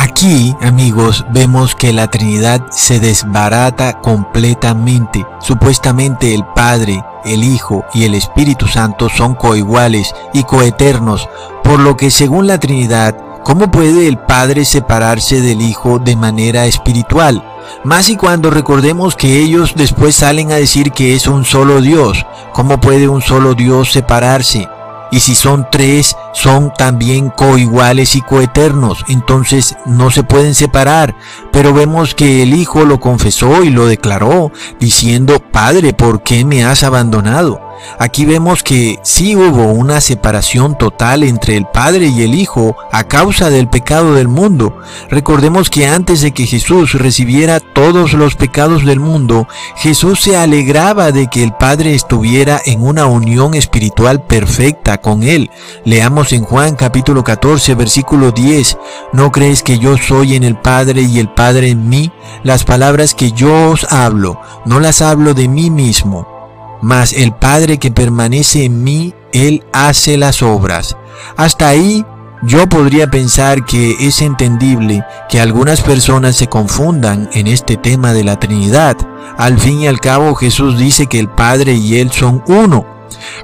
Aquí, 0.02 0.56
amigos, 0.62 1.26
vemos 1.32 1.76
que 1.76 1.92
la 1.92 2.08
Trinidad 2.08 2.62
se 2.72 3.02
desbarata 3.02 4.00
completamente. 4.00 5.26
Supuestamente 5.42 6.34
el 6.34 6.46
Padre, 6.46 7.04
el 7.26 7.44
Hijo 7.44 7.84
y 7.94 8.06
el 8.06 8.16
Espíritu 8.16 8.66
Santo 8.68 9.10
son 9.10 9.36
coiguales 9.36 10.16
y 10.34 10.44
coeternos, 10.44 11.28
por 11.66 11.82
lo 11.82 11.98
que 11.98 12.12
según 12.12 12.48
la 12.48 12.60
Trinidad, 12.60 13.18
¿cómo 13.44 13.72
puede 13.72 14.08
el 14.08 14.18
Padre 14.18 14.66
separarse 14.66 15.42
del 15.42 15.62
Hijo 15.62 16.00
de 16.00 16.16
manera 16.16 16.66
espiritual? 16.66 17.44
Más 17.84 18.10
y 18.10 18.16
cuando 18.16 18.50
recordemos 18.50 19.16
que 19.16 19.40
ellos 19.40 19.74
después 19.76 20.16
salen 20.16 20.52
a 20.52 20.56
decir 20.56 20.92
que 20.92 21.16
es 21.16 21.28
un 21.28 21.46
solo 21.46 21.82
Dios. 21.82 22.26
¿Cómo 22.54 22.80
puede 22.80 23.08
un 23.08 23.22
solo 23.22 23.54
Dios 23.54 23.92
separarse? 23.92 24.68
Y 25.12 25.22
si 25.22 25.34
son 25.34 25.68
tres, 25.72 26.16
son 26.34 26.72
también 26.74 27.30
coiguales 27.30 28.16
y 28.16 28.22
coeternos, 28.22 29.04
entonces 29.08 29.76
no 29.86 30.12
se 30.12 30.24
pueden 30.24 30.54
separar. 30.54 31.16
Pero 31.52 31.74
vemos 31.74 32.14
que 32.14 32.44
el 32.44 32.54
Hijo 32.54 32.86
lo 32.86 33.00
confesó 33.00 33.64
y 33.64 33.72
lo 33.72 33.88
declaró, 33.88 34.52
diciendo, 34.80 35.40
Padre, 35.40 35.94
¿por 35.94 36.22
qué 36.22 36.46
me 36.46 36.64
has 36.64 36.84
abandonado? 36.84 37.69
Aquí 37.98 38.26
vemos 38.26 38.64
que 38.64 39.00
sí 39.04 39.36
hubo 39.36 39.72
una 39.72 40.02
separación 40.02 40.78
total 40.78 41.24
entre 41.24 41.58
el 41.58 41.66
Padre 41.66 42.08
y 42.08 42.24
el 42.24 42.36
Hijo 42.36 42.76
a 42.92 43.04
causa 43.04 43.50
del 43.50 43.68
pecado 43.68 44.14
del 44.14 44.28
mundo. 44.28 44.80
Recordemos 45.10 45.70
que 45.70 45.88
antes 45.88 46.22
de 46.22 46.32
que 46.32 46.46
Jesús 46.46 46.94
recibiera 46.94 47.60
todos 47.60 48.14
los 48.14 48.36
pecados 48.36 48.86
del 48.86 49.00
mundo, 49.00 49.48
Jesús 49.76 50.22
se 50.22 50.38
alegraba 50.38 51.12
de 51.12 51.28
que 51.28 51.44
el 51.44 51.54
Padre 51.54 51.94
estuviera 51.94 52.62
en 52.66 52.82
una 52.82 53.06
unión 53.06 53.54
espiritual 53.54 54.24
perfecta 54.24 55.00
con 55.00 55.24
Él. 55.24 55.50
Leamos 55.86 56.34
en 56.34 56.44
Juan 56.44 56.76
capítulo 56.76 57.24
14 57.24 57.76
versículo 57.76 58.32
10, 58.32 58.78
¿no 59.14 59.32
crees 59.32 59.64
que 59.64 59.80
yo 59.80 59.98
soy 59.98 60.36
en 60.36 60.44
el 60.44 60.56
Padre 60.56 61.02
y 61.02 61.20
el 61.20 61.30
Padre 61.30 61.70
en 61.70 61.90
mí? 61.90 62.12
Las 62.44 62.64
palabras 62.64 63.14
que 63.14 63.32
yo 63.32 63.72
os 63.72 63.86
hablo, 63.92 64.40
no 64.66 64.80
las 64.80 65.02
hablo 65.02 65.34
de 65.34 65.48
mí 65.48 65.70
mismo 65.70 66.39
mas 66.82 67.14
el 67.14 67.34
Padre 67.34 67.78
que 67.78 67.92
permanece 67.92 68.66
en 68.66 68.84
mí, 68.84 69.14
Él 69.34 69.64
hace 69.74 70.18
las 70.18 70.42
obras. 70.42 70.96
Hasta 71.38 71.68
ahí 71.68 72.06
yo 72.42 72.68
podría 72.70 73.12
pensar 73.12 73.66
que 73.66 73.96
es 74.00 74.22
entendible 74.22 75.04
que 75.28 75.42
algunas 75.42 75.82
personas 75.82 76.38
se 76.38 76.48
confundan 76.48 77.30
en 77.34 77.48
este 77.48 77.76
tema 77.76 78.14
de 78.14 78.24
la 78.24 78.40
Trinidad. 78.40 78.96
Al 79.38 79.60
fin 79.60 79.82
y 79.82 79.88
al 79.88 80.00
cabo 80.00 80.36
Jesús 80.36 80.78
dice 80.78 81.08
que 81.08 81.20
el 81.20 81.28
Padre 81.28 81.74
y 81.74 82.00
Él 82.00 82.12
son 82.12 82.44
uno. 82.48 82.86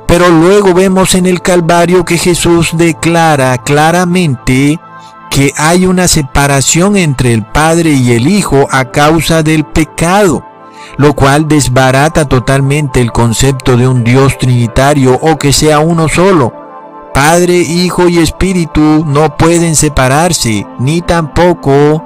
Pero 0.08 0.30
luego 0.30 0.74
vemos 0.74 1.16
en 1.16 1.26
el 1.26 1.42
Calvario 1.42 2.06
que 2.06 2.18
Jesús 2.18 2.72
declara 2.74 3.58
claramente 3.58 4.80
que 5.30 5.52
hay 5.58 5.86
una 5.86 6.08
separación 6.08 6.96
entre 6.96 7.34
el 7.34 7.44
Padre 7.46 7.92
y 7.92 8.14
el 8.14 8.28
Hijo 8.28 8.68
a 8.72 8.92
causa 8.92 9.44
del 9.44 9.66
pecado, 9.66 10.46
lo 10.98 11.14
cual 11.14 11.48
desbarata 11.48 12.28
totalmente 12.28 13.02
el 13.02 13.12
concepto 13.12 13.78
de 13.78 13.88
un 13.88 14.04
Dios 14.04 14.38
trinitario 14.38 15.20
o 15.22 15.38
que 15.38 15.54
sea 15.54 15.80
uno 15.80 16.08
solo 16.08 16.66
Padre, 17.16 17.60
Hijo 17.60 18.10
y 18.10 18.18
Espíritu 18.18 19.06
no 19.08 19.38
pueden 19.38 19.78
separarse, 19.78 20.68
ni 20.80 21.02
tampoco 21.02 22.04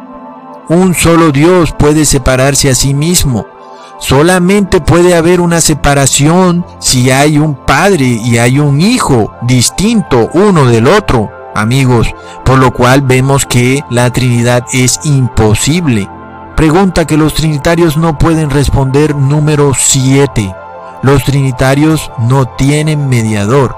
un 0.70 0.94
solo 0.94 1.32
Dios 1.32 1.74
puede 1.80 2.06
separarse 2.06 2.70
a 2.70 2.76
sí 2.76 2.94
mismo. 2.94 3.48
Solamente 3.98 4.82
puede 4.82 5.16
haber 5.16 5.42
una 5.42 5.62
separación 5.62 6.64
si 6.78 7.10
hay 7.10 7.40
un 7.40 7.56
Padre 7.56 8.06
y 8.06 8.38
hay 8.38 8.60
un 8.60 8.82
Hijo 8.82 9.34
distinto 9.42 10.30
uno 10.36 10.66
del 10.66 10.86
otro, 10.86 11.32
amigos, 11.56 12.14
por 12.46 12.60
lo 12.60 12.72
cual 12.72 13.02
vemos 13.02 13.48
que 13.48 13.84
la 13.90 14.12
Trinidad 14.12 14.64
es 14.74 15.00
imposible. 15.06 16.08
Pregunta 16.60 17.08
que 17.08 17.16
los 17.16 17.36
trinitarios 17.36 17.96
no 17.96 18.18
pueden 18.18 18.50
responder 18.50 19.16
número 19.16 19.72
7. 19.74 20.54
Los 21.04 21.24
trinitarios 21.24 22.12
no 22.18 22.48
tienen 22.50 23.08
mediador. 23.08 23.78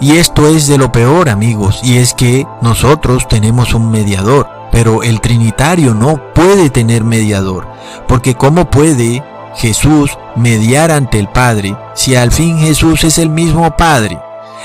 Y 0.00 0.16
esto 0.16 0.48
es 0.48 0.66
de 0.66 0.76
lo 0.76 0.90
peor, 0.90 1.28
amigos, 1.28 1.82
y 1.84 1.98
es 1.98 2.14
que 2.14 2.48
nosotros 2.62 3.28
tenemos 3.28 3.74
un 3.74 3.92
mediador, 3.92 4.48
pero 4.72 5.04
el 5.04 5.20
Trinitario 5.20 5.94
no 5.94 6.20
puede 6.34 6.68
tener 6.68 7.04
mediador, 7.04 7.68
porque 8.08 8.34
¿cómo 8.34 8.68
puede 8.68 9.22
Jesús 9.54 10.18
mediar 10.34 10.90
ante 10.90 11.20
el 11.20 11.28
Padre 11.28 11.76
si 11.94 12.16
al 12.16 12.32
fin 12.32 12.58
Jesús 12.58 13.04
es 13.04 13.18
el 13.18 13.30
mismo 13.30 13.76
Padre? 13.76 14.18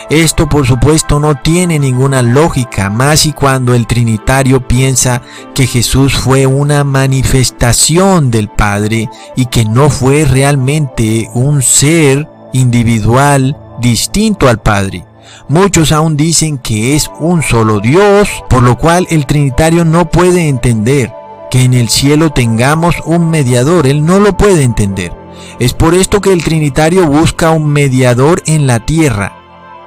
Esto 0.10 0.48
por 0.48 0.68
supuesto 0.68 1.20
no 1.20 1.36
tiene 1.36 1.80
ninguna 1.80 2.22
lógica, 2.22 2.92
más 2.92 3.26
y 3.26 3.34
cuando 3.34 3.74
el 3.74 3.88
Trinitario 3.88 4.68
piensa 4.68 5.24
que 5.56 5.66
Jesús 5.66 6.14
fue 6.14 6.46
una 6.46 6.84
manifestación 6.84 8.30
del 8.30 8.50
Padre 8.50 9.10
y 9.36 9.48
que 9.48 9.66
no 9.66 9.90
fue 9.90 10.26
realmente 10.26 11.30
un 11.34 11.64
ser 11.64 12.30
individual 12.54 13.58
distinto 13.80 14.48
al 14.48 14.62
Padre. 14.62 15.06
Muchos 15.48 15.92
aún 15.92 16.16
dicen 16.16 16.60
que 16.60 16.96
es 16.96 17.10
un 17.20 17.42
solo 17.42 17.80
Dios, 17.80 18.30
por 18.50 18.62
lo 18.62 18.78
cual 18.78 19.08
el 19.10 19.26
Trinitario 19.26 19.86
no 19.86 20.10
puede 20.10 20.48
entender 20.48 21.12
que 21.50 21.64
en 21.64 21.74
el 21.74 21.90
cielo 21.90 22.32
tengamos 22.32 22.96
un 23.06 23.30
mediador. 23.30 23.88
Él 23.88 24.06
no 24.06 24.20
lo 24.20 24.38
puede 24.38 24.64
entender. 24.64 25.12
Es 25.60 25.74
por 25.74 25.96
esto 25.96 26.22
que 26.22 26.32
el 26.32 26.44
Trinitario 26.44 27.08
busca 27.08 27.52
un 27.52 27.68
mediador 27.68 28.42
en 28.46 28.68
la 28.68 28.80
tierra, 28.80 29.45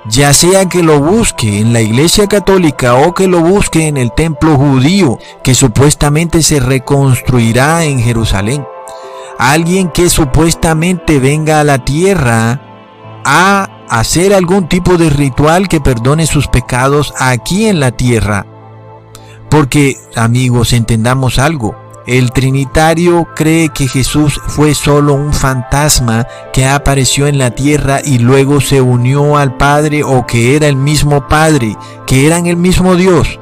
ya 0.08 0.32
sea 0.32 0.66
que 0.68 0.82
lo 0.82 1.00
busque 1.00 1.60
en 1.60 1.72
la 1.72 1.80
Iglesia 1.80 2.26
Católica 2.26 2.94
o 2.94 3.14
que 3.14 3.28
lo 3.28 3.40
busque 3.40 3.88
en 3.88 3.96
el 3.96 4.12
templo 4.12 4.56
judío 4.56 5.18
que 5.42 5.54
supuestamente 5.54 6.42
se 6.42 6.60
reconstruirá 6.60 7.84
en 7.84 8.00
Jerusalén. 8.00 8.66
Alguien 9.38 9.90
que 9.90 10.08
supuestamente 10.08 11.18
venga 11.20 11.60
a 11.60 11.64
la 11.64 11.84
tierra 11.84 12.60
a 13.24 13.68
hacer 13.88 14.34
algún 14.34 14.68
tipo 14.68 14.96
de 14.96 15.10
ritual 15.10 15.68
que 15.68 15.80
perdone 15.80 16.26
sus 16.26 16.48
pecados 16.48 17.14
aquí 17.18 17.68
en 17.68 17.78
la 17.78 17.92
tierra. 17.92 18.46
Porque, 19.50 19.96
amigos, 20.16 20.72
entendamos 20.72 21.38
algo. 21.38 21.87
El 22.08 22.32
Trinitario 22.32 23.28
cree 23.36 23.68
que 23.68 23.86
Jesús 23.86 24.40
fue 24.46 24.74
solo 24.74 25.12
un 25.12 25.34
fantasma 25.34 26.26
que 26.54 26.66
apareció 26.66 27.26
en 27.26 27.36
la 27.36 27.50
tierra 27.50 28.00
y 28.02 28.18
luego 28.18 28.62
se 28.62 28.80
unió 28.80 29.36
al 29.36 29.58
Padre 29.58 30.02
o 30.02 30.26
que 30.26 30.56
era 30.56 30.68
el 30.68 30.76
mismo 30.76 31.28
Padre, 31.28 31.76
que 32.06 32.26
eran 32.26 32.46
el 32.46 32.56
mismo 32.56 32.96
Dios. 32.96 33.38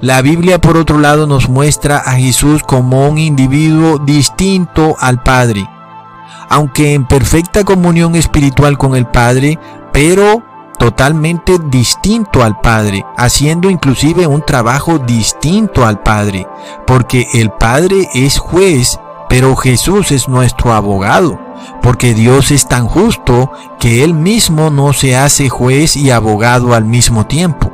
La 0.00 0.20
Biblia 0.20 0.60
por 0.60 0.76
otro 0.76 0.98
lado 0.98 1.28
nos 1.28 1.48
muestra 1.48 1.98
a 1.98 2.14
Jesús 2.14 2.64
como 2.64 3.08
un 3.08 3.18
individuo 3.18 3.98
distinto 3.98 4.96
al 4.98 5.22
Padre 5.22 5.68
aunque 6.48 6.94
en 6.94 7.06
perfecta 7.06 7.64
comunión 7.64 8.16
espiritual 8.16 8.78
con 8.78 8.96
el 8.96 9.06
Padre, 9.06 9.58
pero 9.92 10.42
totalmente 10.78 11.58
distinto 11.58 12.42
al 12.42 12.60
Padre, 12.60 13.04
haciendo 13.16 13.68
inclusive 13.68 14.26
un 14.26 14.42
trabajo 14.42 14.98
distinto 14.98 15.84
al 15.84 16.00
Padre, 16.00 16.46
porque 16.86 17.26
el 17.34 17.50
Padre 17.50 18.08
es 18.14 18.38
juez, 18.38 18.98
pero 19.28 19.56
Jesús 19.56 20.10
es 20.12 20.28
nuestro 20.28 20.72
abogado, 20.72 21.38
porque 21.82 22.14
Dios 22.14 22.50
es 22.50 22.66
tan 22.66 22.86
justo 22.86 23.50
que 23.78 24.04
Él 24.04 24.14
mismo 24.14 24.70
no 24.70 24.92
se 24.92 25.16
hace 25.16 25.48
juez 25.48 25.96
y 25.96 26.10
abogado 26.10 26.74
al 26.74 26.84
mismo 26.84 27.26
tiempo. 27.26 27.72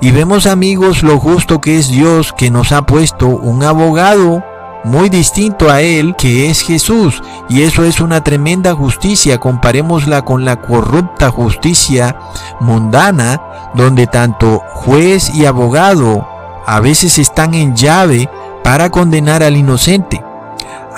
Y 0.00 0.10
vemos 0.10 0.46
amigos 0.46 1.02
lo 1.02 1.18
justo 1.18 1.60
que 1.60 1.78
es 1.78 1.88
Dios 1.88 2.32
que 2.32 2.50
nos 2.50 2.72
ha 2.72 2.82
puesto 2.82 3.28
un 3.28 3.62
abogado 3.62 4.42
muy 4.86 5.08
distinto 5.08 5.68
a 5.68 5.82
Él, 5.82 6.14
que 6.16 6.48
es 6.48 6.62
Jesús. 6.62 7.22
Y 7.48 7.62
eso 7.62 7.84
es 7.84 8.00
una 8.00 8.22
tremenda 8.22 8.72
justicia. 8.74 9.38
Comparémosla 9.38 10.22
con 10.22 10.44
la 10.44 10.62
corrupta 10.62 11.30
justicia 11.30 12.16
mundana, 12.60 13.42
donde 13.74 14.06
tanto 14.06 14.62
juez 14.72 15.34
y 15.34 15.44
abogado 15.44 16.26
a 16.66 16.80
veces 16.80 17.18
están 17.18 17.54
en 17.54 17.74
llave 17.74 18.30
para 18.62 18.90
condenar 18.90 19.42
al 19.42 19.56
inocente. 19.56 20.24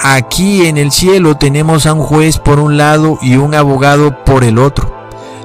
Aquí 0.01 0.67
en 0.67 0.77
el 0.77 0.93
cielo 0.93 1.37
tenemos 1.37 1.87
a 1.87 1.95
un 1.95 2.03
juez 2.03 2.39
por 2.39 2.61
un 2.61 2.77
lado 2.77 3.19
y 3.21 3.37
un 3.37 3.55
abogado 3.55 4.23
por 4.25 4.45
el 4.45 4.59
otro. 4.59 4.98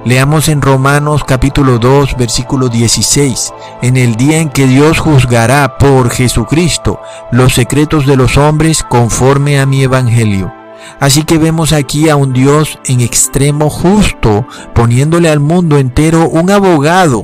Leamos 0.06 0.50
en 0.50 0.62
Romanos 0.62 1.24
capítulo 1.24 1.80
2 1.80 2.18
versículo 2.18 2.68
16, 2.68 3.54
en 3.82 3.96
el 3.96 4.18
día 4.18 4.40
en 4.40 4.50
que 4.50 4.68
Dios 4.68 5.00
juzgará 5.00 5.78
por 5.78 6.10
Jesucristo 6.10 7.00
los 7.32 7.54
secretos 7.54 8.06
de 8.06 8.18
los 8.18 8.36
hombres 8.36 8.84
conforme 8.84 9.62
a 9.62 9.66
mi 9.66 9.82
evangelio. 9.84 10.54
Así 11.00 11.24
que 11.24 11.38
vemos 11.38 11.72
aquí 11.72 12.10
a 12.10 12.18
un 12.18 12.34
Dios 12.34 12.80
en 12.86 13.00
extremo 13.00 13.70
justo, 13.70 14.46
poniéndole 14.76 15.30
al 15.30 15.40
mundo 15.40 15.78
entero 15.78 16.28
un 16.28 16.52
abogado. 16.52 17.24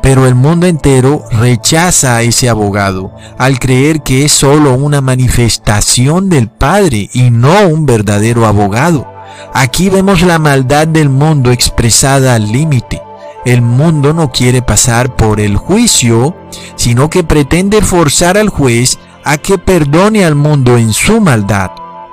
Pero 0.00 0.28
el 0.28 0.36
mundo 0.36 0.68
entero 0.68 1.24
rechaza 1.32 2.14
a 2.14 2.22
ese 2.22 2.48
abogado 2.48 3.10
al 3.38 3.58
creer 3.58 4.02
que 4.02 4.24
es 4.24 4.30
solo 4.30 4.74
una 4.74 5.00
manifestación 5.00 6.28
del 6.28 6.48
Padre 6.48 7.10
y 7.12 7.30
no 7.30 7.66
un 7.66 7.86
verdadero 7.86 8.46
abogado. 8.46 9.13
Aquí 9.52 9.90
vemos 9.90 10.22
la 10.22 10.38
maldad 10.38 10.86
del 10.86 11.08
mundo 11.08 11.50
expresada 11.50 12.34
al 12.34 12.50
límite. 12.50 13.02
El 13.44 13.62
mundo 13.62 14.14
no 14.14 14.32
quiere 14.32 14.62
pasar 14.62 15.16
por 15.16 15.38
el 15.38 15.56
juicio, 15.56 16.34
sino 16.76 17.10
que 17.10 17.24
pretende 17.24 17.82
forzar 17.82 18.38
al 18.38 18.48
juez 18.48 18.98
a 19.24 19.36
que 19.38 19.58
perdone 19.58 20.24
al 20.24 20.34
mundo 20.34 20.78
en 20.78 20.92
su 20.92 21.20
maldad. 21.20 21.70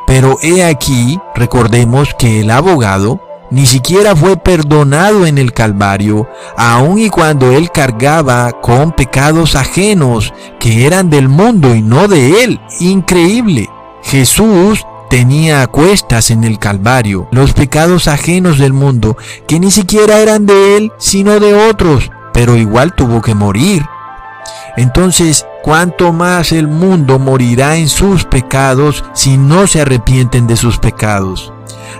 Pero 0.08 0.38
he 0.42 0.64
aquí, 0.64 1.20
recordemos 1.36 2.14
que 2.20 2.42
el 2.42 2.52
abogado 2.52 3.22
ni 3.52 3.66
siquiera 3.66 4.16
fue 4.16 4.38
perdonado 4.38 5.26
en 5.26 5.38
el 5.38 5.52
Calvario, 5.52 6.28
aun 6.58 7.00
y 7.00 7.10
cuando 7.10 7.52
él 7.52 7.70
cargaba 7.70 8.52
con 8.54 8.94
pecados 8.94 9.56
ajenos 9.56 10.34
que 10.58 10.86
eran 10.86 11.10
del 11.10 11.28
mundo 11.28 11.76
y 11.76 11.82
no 11.82 12.08
de 12.08 12.44
él. 12.44 12.62
Increíble. 12.80 13.70
Jesús 14.04 14.86
tenía 15.12 15.62
a 15.62 15.68
cuestas 15.68 16.32
en 16.32 16.46
el 16.46 16.58
Calvario 16.58 17.28
los 17.32 17.52
pecados 17.52 18.08
ajenos 18.08 18.58
del 18.58 18.72
mundo, 18.72 19.18
que 19.46 19.60
ni 19.60 19.70
siquiera 19.70 20.20
eran 20.20 20.46
de 20.46 20.78
él, 20.78 20.94
sino 20.98 21.42
de 21.42 21.54
otros, 21.54 22.10
pero 22.32 22.56
igual 22.56 22.96
tuvo 22.96 23.22
que 23.22 23.36
morir. 23.36 23.86
Entonces, 24.78 25.46
¿cuánto 25.64 26.14
más 26.14 26.54
el 26.54 26.70
mundo 26.70 27.20
morirá 27.20 27.76
en 27.76 27.90
sus 27.90 28.24
pecados 28.24 29.04
si 29.14 29.36
no 29.38 29.68
se 29.68 29.82
arrepienten 29.82 30.48
de 30.48 30.56
sus 30.56 30.78
pecados? 30.78 31.52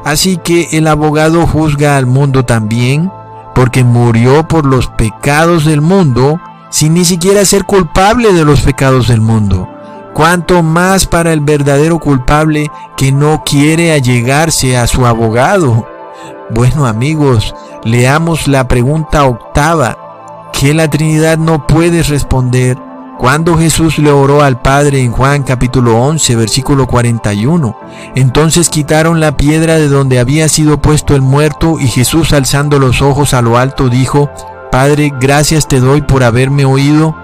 Así 0.06 0.38
que 0.38 0.70
el 0.72 0.88
abogado 0.88 1.46
juzga 1.46 1.98
al 1.98 2.06
mundo 2.06 2.46
también, 2.46 3.12
porque 3.54 3.84
murió 3.84 4.48
por 4.48 4.66
los 4.66 4.88
pecados 4.88 5.66
del 5.66 5.82
mundo, 5.82 6.40
sin 6.70 6.94
ni 6.94 7.04
siquiera 7.04 7.44
ser 7.44 7.66
culpable 7.66 8.32
de 8.32 8.46
los 8.46 8.62
pecados 8.62 9.10
del 9.10 9.20
mundo 9.20 9.68
cuanto 10.14 10.64
más 10.64 11.06
para 11.08 11.34
el 11.34 11.42
verdadero 11.42 12.00
culpable 12.00 12.70
que 12.98 13.12
no 13.12 13.44
quiere 13.46 13.92
allegarse 13.92 14.78
a 14.78 14.88
su 14.88 15.06
abogado. 15.06 15.88
Bueno 16.50 16.86
amigos, 16.86 17.56
leamos 17.84 18.48
la 18.48 18.68
pregunta 18.68 19.26
octava 19.26 20.50
que 20.54 20.74
la 20.74 20.90
Trinidad 20.90 21.38
no 21.38 21.66
puede 21.66 22.04
responder 22.04 22.78
cuando 23.22 23.56
Jesús 23.56 24.00
le 24.00 24.12
oró 24.12 24.42
al 24.42 24.62
Padre 24.62 25.02
en 25.02 25.12
Juan 25.12 25.44
capítulo 25.44 25.96
11, 26.02 26.36
versículo 26.36 26.88
41. 26.88 27.78
Entonces 28.16 28.68
quitaron 28.70 29.20
la 29.20 29.38
piedra 29.38 29.76
de 29.76 29.90
donde 29.90 30.18
había 30.18 30.50
sido 30.50 30.82
puesto 30.82 31.16
el 31.16 31.22
muerto 31.22 31.80
y 31.80 31.88
Jesús 31.88 32.34
alzando 32.34 32.80
los 32.80 33.04
ojos 33.04 33.36
a 33.36 33.44
lo 33.44 33.58
alto 33.58 33.90
dijo, 33.90 34.32
Padre, 34.72 35.14
gracias 35.20 35.68
te 35.68 35.80
doy 35.80 36.02
por 36.02 36.24
haberme 36.24 36.66
oído. 36.66 37.16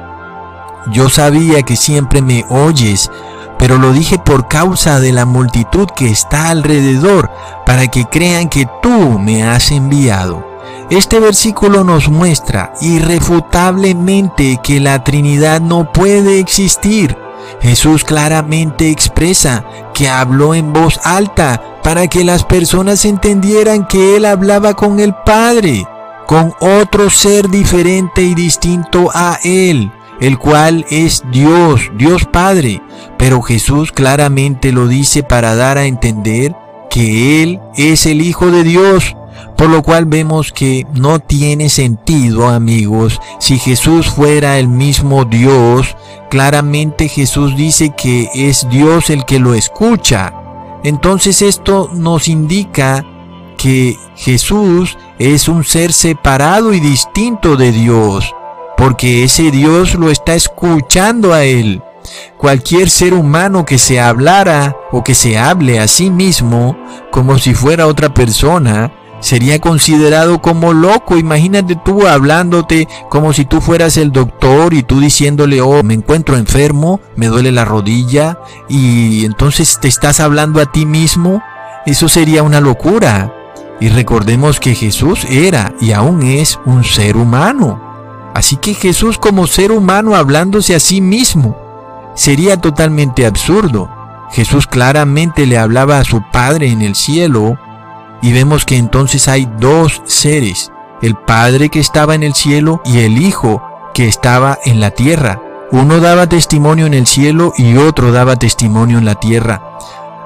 Yo 0.91 1.09
sabía 1.09 1.63
que 1.63 1.75
siempre 1.75 2.21
me 2.21 2.45
oyes, 2.49 3.11
pero 3.59 3.77
lo 3.77 3.91
dije 3.91 4.19
por 4.19 4.47
causa 4.47 4.99
de 4.99 5.11
la 5.11 5.25
multitud 5.25 5.87
que 5.95 6.09
está 6.09 6.49
alrededor, 6.49 7.29
para 7.65 7.87
que 7.87 8.05
crean 8.05 8.49
que 8.49 8.67
tú 8.81 9.19
me 9.19 9.43
has 9.43 9.71
enviado. 9.71 10.45
Este 10.89 11.19
versículo 11.19 11.83
nos 11.83 12.09
muestra 12.09 12.71
irrefutablemente 12.79 14.59
que 14.63 14.79
la 14.79 15.03
Trinidad 15.03 15.59
no 15.59 15.91
puede 15.91 16.39
existir. 16.39 17.17
Jesús 17.61 18.03
claramente 18.03 18.89
expresa 18.89 19.65
que 19.93 20.07
habló 20.07 20.53
en 20.53 20.71
voz 20.71 20.99
alta 21.03 21.61
para 21.83 22.07
que 22.07 22.23
las 22.23 22.45
personas 22.45 23.03
entendieran 23.03 23.85
que 23.87 24.15
Él 24.15 24.25
hablaba 24.25 24.75
con 24.75 24.99
el 24.99 25.13
Padre, 25.25 25.85
con 26.25 26.53
otro 26.59 27.09
ser 27.09 27.49
diferente 27.49 28.21
y 28.21 28.33
distinto 28.33 29.09
a 29.13 29.39
Él, 29.43 29.91
el 30.19 30.37
cual 30.37 30.85
es 30.89 31.23
Dios, 31.31 31.91
Dios 31.97 32.25
Padre. 32.25 32.81
Pero 33.17 33.41
Jesús 33.41 33.91
claramente 33.91 34.71
lo 34.71 34.87
dice 34.87 35.23
para 35.23 35.55
dar 35.55 35.77
a 35.77 35.85
entender 35.85 36.55
que 36.89 37.43
Él 37.43 37.59
es 37.75 38.05
el 38.05 38.21
Hijo 38.21 38.51
de 38.51 38.63
Dios 38.63 39.15
por 39.57 39.69
lo 39.69 39.81
cual 39.81 40.05
vemos 40.05 40.51
que 40.53 40.85
no 40.93 41.19
tiene 41.19 41.69
sentido, 41.69 42.47
amigos, 42.47 43.19
si 43.39 43.57
Jesús 43.57 44.07
fuera 44.07 44.59
el 44.59 44.67
mismo 44.67 45.25
Dios, 45.25 45.97
claramente 46.29 47.09
Jesús 47.09 47.55
dice 47.57 47.91
que 47.97 48.29
es 48.35 48.69
Dios 48.69 49.09
el 49.09 49.25
que 49.25 49.39
lo 49.39 49.55
escucha. 49.55 50.31
Entonces 50.83 51.41
esto 51.41 51.89
nos 51.91 52.27
indica 52.27 53.03
que 53.57 53.97
Jesús 54.15 54.95
es 55.17 55.47
un 55.47 55.63
ser 55.63 55.91
separado 55.91 56.71
y 56.73 56.79
distinto 56.79 57.55
de 57.55 57.71
Dios, 57.71 58.31
porque 58.77 59.23
ese 59.23 59.51
Dios 59.51 59.95
lo 59.95 60.11
está 60.11 60.35
escuchando 60.35 61.33
a 61.33 61.43
él. 61.43 61.81
Cualquier 62.37 62.89
ser 62.89 63.13
humano 63.13 63.65
que 63.65 63.77
se 63.77 63.99
hablara 63.99 64.77
o 64.91 65.03
que 65.03 65.15
se 65.15 65.37
hable 65.37 65.79
a 65.79 65.87
sí 65.87 66.09
mismo 66.09 66.77
como 67.11 67.37
si 67.37 67.53
fuera 67.53 67.87
otra 67.87 68.13
persona, 68.13 68.93
sería 69.19 69.59
considerado 69.59 70.41
como 70.41 70.73
loco. 70.73 71.17
Imagínate 71.17 71.75
tú 71.83 72.07
hablándote 72.07 72.87
como 73.09 73.33
si 73.33 73.45
tú 73.45 73.61
fueras 73.61 73.97
el 73.97 74.11
doctor 74.11 74.73
y 74.73 74.83
tú 74.83 74.99
diciéndole, 74.99 75.59
oh, 75.61 75.83
me 75.83 75.95
encuentro 75.95 76.37
enfermo, 76.37 77.01
me 77.15 77.27
duele 77.27 77.51
la 77.51 77.65
rodilla 77.65 78.39
y 78.69 79.25
entonces 79.25 79.79
te 79.81 79.87
estás 79.87 80.19
hablando 80.19 80.61
a 80.61 80.71
ti 80.71 80.85
mismo. 80.85 81.41
Eso 81.85 82.07
sería 82.07 82.43
una 82.43 82.61
locura. 82.61 83.33
Y 83.79 83.89
recordemos 83.89 84.59
que 84.59 84.75
Jesús 84.75 85.25
era 85.29 85.73
y 85.79 85.91
aún 85.91 86.23
es 86.23 86.59
un 86.65 86.83
ser 86.83 87.15
humano. 87.15 87.86
Así 88.37 88.57
que 88.57 88.75
Jesús 88.75 89.17
como 89.17 89.47
ser 89.47 89.71
humano 89.71 90.15
hablándose 90.15 90.75
a 90.75 90.79
sí 90.79 91.01
mismo 91.01 91.57
sería 92.13 92.61
totalmente 92.61 93.25
absurdo. 93.25 93.89
Jesús 94.29 94.67
claramente 94.67 95.47
le 95.47 95.57
hablaba 95.57 95.97
a 95.97 96.03
su 96.03 96.21
Padre 96.31 96.69
en 96.69 96.83
el 96.83 96.93
cielo 96.93 97.57
y 98.21 98.33
vemos 98.33 98.63
que 98.63 98.77
entonces 98.77 99.27
hay 99.27 99.49
dos 99.59 100.03
seres, 100.05 100.71
el 101.01 101.15
Padre 101.15 101.69
que 101.69 101.79
estaba 101.79 102.13
en 102.13 102.21
el 102.21 102.35
cielo 102.35 102.79
y 102.85 102.99
el 102.99 103.19
Hijo 103.19 103.63
que 103.95 104.07
estaba 104.07 104.59
en 104.65 104.81
la 104.81 104.91
tierra. 104.91 105.41
Uno 105.71 105.99
daba 105.99 106.29
testimonio 106.29 106.85
en 106.85 106.93
el 106.93 107.07
cielo 107.07 107.53
y 107.57 107.77
otro 107.77 108.11
daba 108.11 108.35
testimonio 108.35 108.99
en 108.99 109.05
la 109.05 109.15
tierra. 109.15 109.63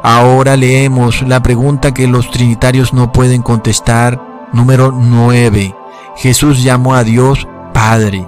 Ahora 0.03 0.57
leemos 0.57 1.21
la 1.21 1.41
pregunta 1.41 1.93
que 1.93 2.07
los 2.07 2.29
trinitarios 2.29 2.93
no 2.93 3.13
pueden 3.13 3.41
contestar, 3.41 4.49
número 4.51 4.91
9. 4.91 5.73
Jesús 6.17 6.61
llamó 6.61 6.93
a 6.95 7.05
Dios 7.05 7.47
Padre. 7.81 8.27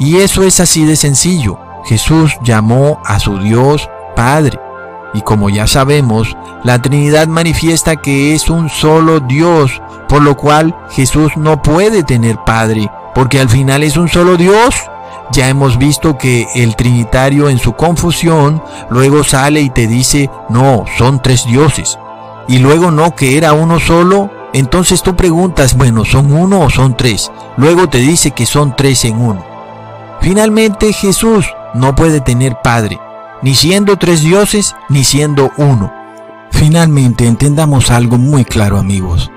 Y 0.00 0.16
eso 0.16 0.42
es 0.42 0.58
así 0.58 0.84
de 0.84 0.96
sencillo. 0.96 1.56
Jesús 1.84 2.36
llamó 2.42 2.98
a 3.04 3.20
su 3.20 3.38
Dios 3.38 3.88
Padre. 4.16 4.58
Y 5.14 5.20
como 5.20 5.50
ya 5.50 5.68
sabemos, 5.68 6.36
la 6.64 6.82
Trinidad 6.82 7.28
manifiesta 7.28 7.94
que 7.94 8.34
es 8.34 8.50
un 8.50 8.68
solo 8.68 9.20
Dios, 9.20 9.80
por 10.08 10.20
lo 10.20 10.36
cual 10.36 10.76
Jesús 10.90 11.36
no 11.36 11.62
puede 11.62 12.02
tener 12.02 12.38
Padre, 12.44 12.90
porque 13.14 13.38
al 13.38 13.48
final 13.48 13.84
es 13.84 13.96
un 13.96 14.08
solo 14.08 14.36
Dios. 14.36 14.74
Ya 15.30 15.48
hemos 15.48 15.78
visto 15.78 16.18
que 16.18 16.48
el 16.56 16.74
Trinitario 16.74 17.48
en 17.50 17.58
su 17.58 17.74
confusión 17.74 18.60
luego 18.90 19.22
sale 19.22 19.60
y 19.60 19.70
te 19.70 19.86
dice, 19.86 20.28
no, 20.48 20.86
son 20.98 21.22
tres 21.22 21.46
dioses. 21.46 22.00
Y 22.48 22.58
luego 22.58 22.90
no, 22.90 23.14
que 23.14 23.38
era 23.38 23.52
uno 23.52 23.78
solo. 23.78 24.41
Entonces 24.52 25.02
tú 25.02 25.16
preguntas, 25.16 25.76
bueno, 25.76 26.04
¿son 26.04 26.32
uno 26.32 26.60
o 26.60 26.70
son 26.70 26.96
tres? 26.96 27.30
Luego 27.56 27.88
te 27.88 27.98
dice 27.98 28.32
que 28.32 28.46
son 28.46 28.76
tres 28.76 29.04
en 29.04 29.18
uno. 29.18 29.44
Finalmente 30.20 30.92
Jesús 30.92 31.46
no 31.74 31.94
puede 31.94 32.20
tener 32.20 32.56
Padre, 32.62 32.98
ni 33.42 33.54
siendo 33.54 33.96
tres 33.96 34.22
dioses, 34.22 34.76
ni 34.88 35.04
siendo 35.04 35.50
uno. 35.56 35.92
Finalmente 36.50 37.26
entendamos 37.26 37.90
algo 37.90 38.18
muy 38.18 38.44
claro 38.44 38.78
amigos. 38.78 39.30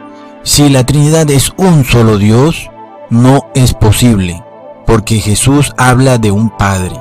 Si 0.43 0.69
la 0.69 0.85
Trinidad 0.85 1.29
es 1.31 1.53
un 1.57 1.85
solo 1.85 2.17
Dios, 2.17 2.69
no 3.09 3.47
es 3.55 3.73
posible, 3.73 4.43
porque 4.85 5.19
Jesús 5.19 5.73
habla 5.77 6.17
de 6.17 6.31
un 6.31 6.49
Padre. 6.49 6.95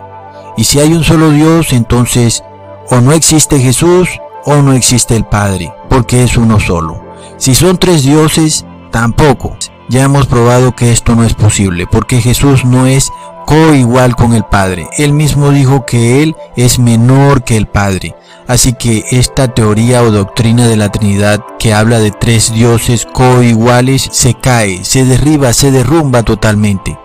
Y 0.56 0.64
si 0.64 0.78
hay 0.78 0.94
un 0.94 1.04
solo 1.04 1.30
Dios, 1.30 1.72
entonces 1.72 2.42
o 2.88 3.00
no 3.00 3.12
existe 3.12 3.58
Jesús 3.58 4.08
o 4.44 4.56
no 4.56 4.72
existe 4.72 5.16
el 5.16 5.24
Padre, 5.24 5.72
porque 5.90 6.22
es 6.22 6.36
uno 6.36 6.60
solo. 6.60 7.03
Si 7.36 7.54
son 7.54 7.78
tres 7.78 8.04
dioses, 8.04 8.64
tampoco. 8.90 9.56
Ya 9.88 10.04
hemos 10.04 10.26
probado 10.26 10.74
que 10.74 10.92
esto 10.92 11.14
no 11.14 11.24
es 11.24 11.34
posible, 11.34 11.86
porque 11.86 12.20
Jesús 12.20 12.64
no 12.64 12.86
es 12.86 13.10
coigual 13.46 14.16
con 14.16 14.34
el 14.34 14.44
Padre. 14.44 14.88
Él 14.96 15.12
mismo 15.12 15.50
dijo 15.50 15.84
que 15.84 16.22
Él 16.22 16.34
es 16.56 16.78
menor 16.78 17.44
que 17.44 17.56
el 17.56 17.66
Padre. 17.66 18.14
Así 18.46 18.74
que 18.74 19.04
esta 19.10 19.48
teoría 19.48 20.02
o 20.02 20.10
doctrina 20.10 20.66
de 20.66 20.76
la 20.76 20.90
Trinidad 20.90 21.44
que 21.58 21.72
habla 21.72 21.98
de 21.98 22.10
tres 22.10 22.52
dioses 22.52 23.06
coiguales 23.06 24.08
se 24.12 24.34
cae, 24.34 24.84
se 24.84 25.04
derriba, 25.04 25.52
se 25.52 25.70
derrumba 25.70 26.22
totalmente. 26.22 26.98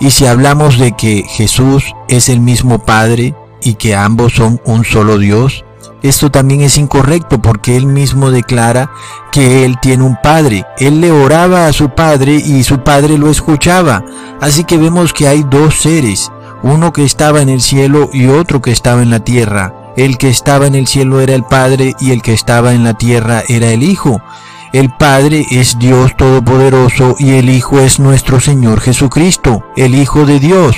Y 0.00 0.10
si 0.10 0.26
hablamos 0.26 0.78
de 0.78 0.92
que 0.92 1.24
Jesús 1.28 1.84
es 2.08 2.28
el 2.28 2.40
mismo 2.40 2.78
Padre 2.78 3.34
y 3.60 3.74
que 3.74 3.94
ambos 3.94 4.34
son 4.34 4.60
un 4.64 4.84
solo 4.84 5.18
Dios, 5.18 5.64
esto 6.02 6.30
también 6.30 6.60
es 6.60 6.78
incorrecto 6.78 7.42
porque 7.42 7.76
él 7.76 7.86
mismo 7.86 8.30
declara 8.30 8.90
que 9.32 9.64
él 9.64 9.78
tiene 9.80 10.04
un 10.04 10.16
padre. 10.22 10.64
Él 10.78 11.00
le 11.00 11.10
oraba 11.10 11.66
a 11.66 11.72
su 11.72 11.90
padre 11.90 12.34
y 12.34 12.62
su 12.62 12.78
padre 12.84 13.18
lo 13.18 13.30
escuchaba. 13.30 14.04
Así 14.40 14.64
que 14.64 14.78
vemos 14.78 15.12
que 15.12 15.26
hay 15.26 15.42
dos 15.42 15.80
seres, 15.80 16.30
uno 16.62 16.92
que 16.92 17.04
estaba 17.04 17.42
en 17.42 17.48
el 17.48 17.60
cielo 17.60 18.10
y 18.12 18.26
otro 18.26 18.62
que 18.62 18.70
estaba 18.70 19.02
en 19.02 19.10
la 19.10 19.20
tierra. 19.20 19.74
El 19.96 20.16
que 20.16 20.28
estaba 20.28 20.68
en 20.68 20.76
el 20.76 20.86
cielo 20.86 21.20
era 21.20 21.34
el 21.34 21.42
Padre 21.42 21.92
y 21.98 22.12
el 22.12 22.22
que 22.22 22.32
estaba 22.32 22.72
en 22.72 22.84
la 22.84 22.94
tierra 22.94 23.42
era 23.48 23.72
el 23.72 23.82
Hijo. 23.82 24.22
El 24.72 24.90
Padre 24.90 25.44
es 25.50 25.76
Dios 25.80 26.16
Todopoderoso 26.16 27.16
y 27.18 27.32
el 27.32 27.50
Hijo 27.50 27.80
es 27.80 27.98
nuestro 27.98 28.38
Señor 28.38 28.80
Jesucristo, 28.80 29.64
el 29.76 29.96
Hijo 29.96 30.24
de 30.24 30.38
Dios. 30.38 30.76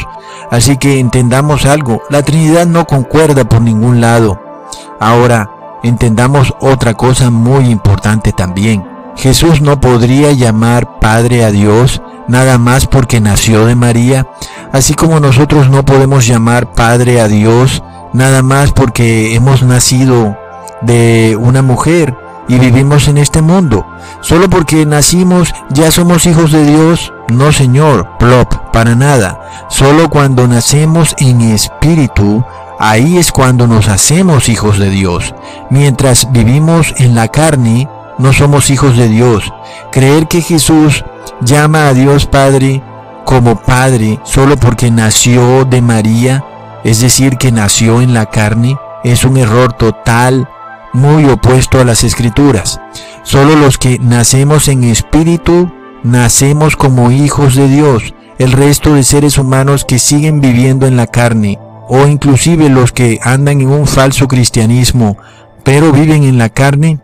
Así 0.51 0.79
que 0.79 0.99
entendamos 0.99 1.67
algo, 1.67 2.01
la 2.09 2.23
Trinidad 2.23 2.67
no 2.67 2.87
concuerda 2.87 3.45
por 3.47 3.61
ningún 3.61 4.01
lado. 4.01 4.50
Ahora, 4.99 5.51
entendamos 5.83 6.55
otra 6.61 6.95
cosa 6.95 7.31
muy 7.31 7.67
importante 7.67 8.33
también. 8.33 8.85
Jesús 9.17 9.61
no 9.61 9.81
podría 9.81 10.33
llamar 10.33 10.99
Padre 10.99 11.45
a 11.45 11.51
Dios 11.51 12.01
nada 12.29 12.59
más 12.59 12.87
porque 12.87 13.21
nació 13.21 13.67
de 13.67 13.75
María, 13.75 14.27
así 14.73 14.95
como 14.95 15.21
nosotros 15.21 15.69
no 15.69 15.85
podemos 15.85 16.27
llamar 16.27 16.73
Padre 16.73 17.21
a 17.21 17.29
Dios 17.29 17.83
nada 18.13 18.43
más 18.43 18.73
porque 18.73 19.35
hemos 19.35 19.63
nacido 19.63 20.37
de 20.81 21.37
una 21.41 21.63
mujer 21.63 22.15
y 22.49 22.59
vivimos 22.59 23.09
en 23.09 23.19
este 23.19 23.43
mundo. 23.43 23.87
Solo 24.23 24.51
porque 24.51 24.85
nacimos 24.85 25.55
ya 25.71 25.91
somos 25.91 26.27
hijos 26.27 26.51
de 26.51 26.65
Dios. 26.65 27.13
No, 27.29 27.53
Señor, 27.53 28.09
plop, 28.19 28.53
para 28.73 28.95
nada. 28.97 29.67
Solo 29.69 30.11
cuando 30.11 30.49
nacemos 30.49 31.15
en 31.19 31.41
espíritu 31.43 32.45
Ahí 32.83 33.19
es 33.19 33.31
cuando 33.31 33.67
nos 33.67 33.89
hacemos 33.89 34.49
hijos 34.49 34.79
de 34.79 34.89
Dios. 34.89 35.35
Mientras 35.69 36.33
vivimos 36.33 36.95
en 36.97 37.15
la 37.15 37.29
carne, 37.29 37.87
no 38.17 38.33
somos 38.33 38.71
hijos 38.71 38.97
de 38.97 39.07
Dios. 39.07 39.53
Creer 39.93 40.29
que 40.29 40.41
Jesús 40.41 41.05
llama 41.43 41.89
a 41.89 41.93
Dios 41.93 42.25
Padre 42.25 42.83
como 43.27 43.61
Padre 43.61 44.19
solo 44.25 44.57
porque 44.57 44.91
nació 44.91 45.67
de 45.67 45.83
María, 45.83 46.43
es 46.83 47.03
decir, 47.03 47.37
que 47.37 47.53
nació 47.53 48.01
en 48.01 48.15
la 48.15 48.27
carne, 48.27 48.79
es 49.05 49.25
un 49.25 49.37
error 49.37 49.75
total, 49.75 50.49
muy 50.95 51.27
opuesto 51.27 51.81
a 51.81 51.85
las 51.85 52.03
escrituras. 52.03 52.81
Solo 53.25 53.57
los 53.57 53.77
que 53.77 53.99
nacemos 53.99 54.69
en 54.69 54.85
espíritu, 54.85 55.71
nacemos 56.03 56.77
como 56.77 57.11
hijos 57.11 57.57
de 57.57 57.69
Dios. 57.69 58.15
El 58.39 58.53
resto 58.53 58.95
de 58.95 59.05
seres 59.05 59.37
humanos 59.37 59.85
que 59.85 59.99
siguen 59.99 60.41
viviendo 60.41 60.87
en 60.87 60.97
la 60.97 61.07
carne, 61.07 61.59
o 61.91 62.07
inclusive 62.07 62.69
los 62.69 62.93
que 62.93 63.19
andan 63.23 63.61
en 63.61 63.69
un 63.69 63.87
falso 63.87 64.29
cristianismo, 64.29 65.19
pero 65.65 65.91
viven 65.93 66.23
en 66.23 66.39
la 66.39 66.49
carne, 66.49 67.01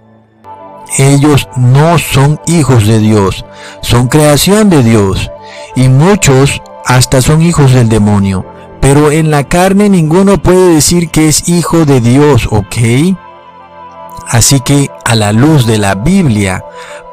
ellos 0.97 1.49
no 1.57 1.99
son 1.99 2.41
hijos 2.47 2.87
de 2.87 3.01
Dios, 3.01 3.45
son 3.83 4.07
creación 4.07 4.71
de 4.71 4.85
Dios, 4.85 5.31
y 5.75 5.89
muchos 5.89 6.63
hasta 6.85 7.21
son 7.21 7.43
hijos 7.43 7.73
del 7.73 7.89
demonio. 7.89 8.47
Pero 8.81 9.11
en 9.11 9.33
la 9.33 9.43
carne 9.43 9.89
ninguno 9.89 10.41
puede 10.41 10.75
decir 10.75 11.11
que 11.11 11.29
es 11.29 11.49
hijo 11.49 11.85
de 11.85 12.01
Dios, 12.01 12.47
¿ok? 12.53 12.77
Así 14.29 14.61
que 14.61 14.91
a 15.05 15.15
la 15.15 15.33
luz 15.33 15.67
de 15.67 15.79
la 15.79 15.95
Biblia, 15.95 16.65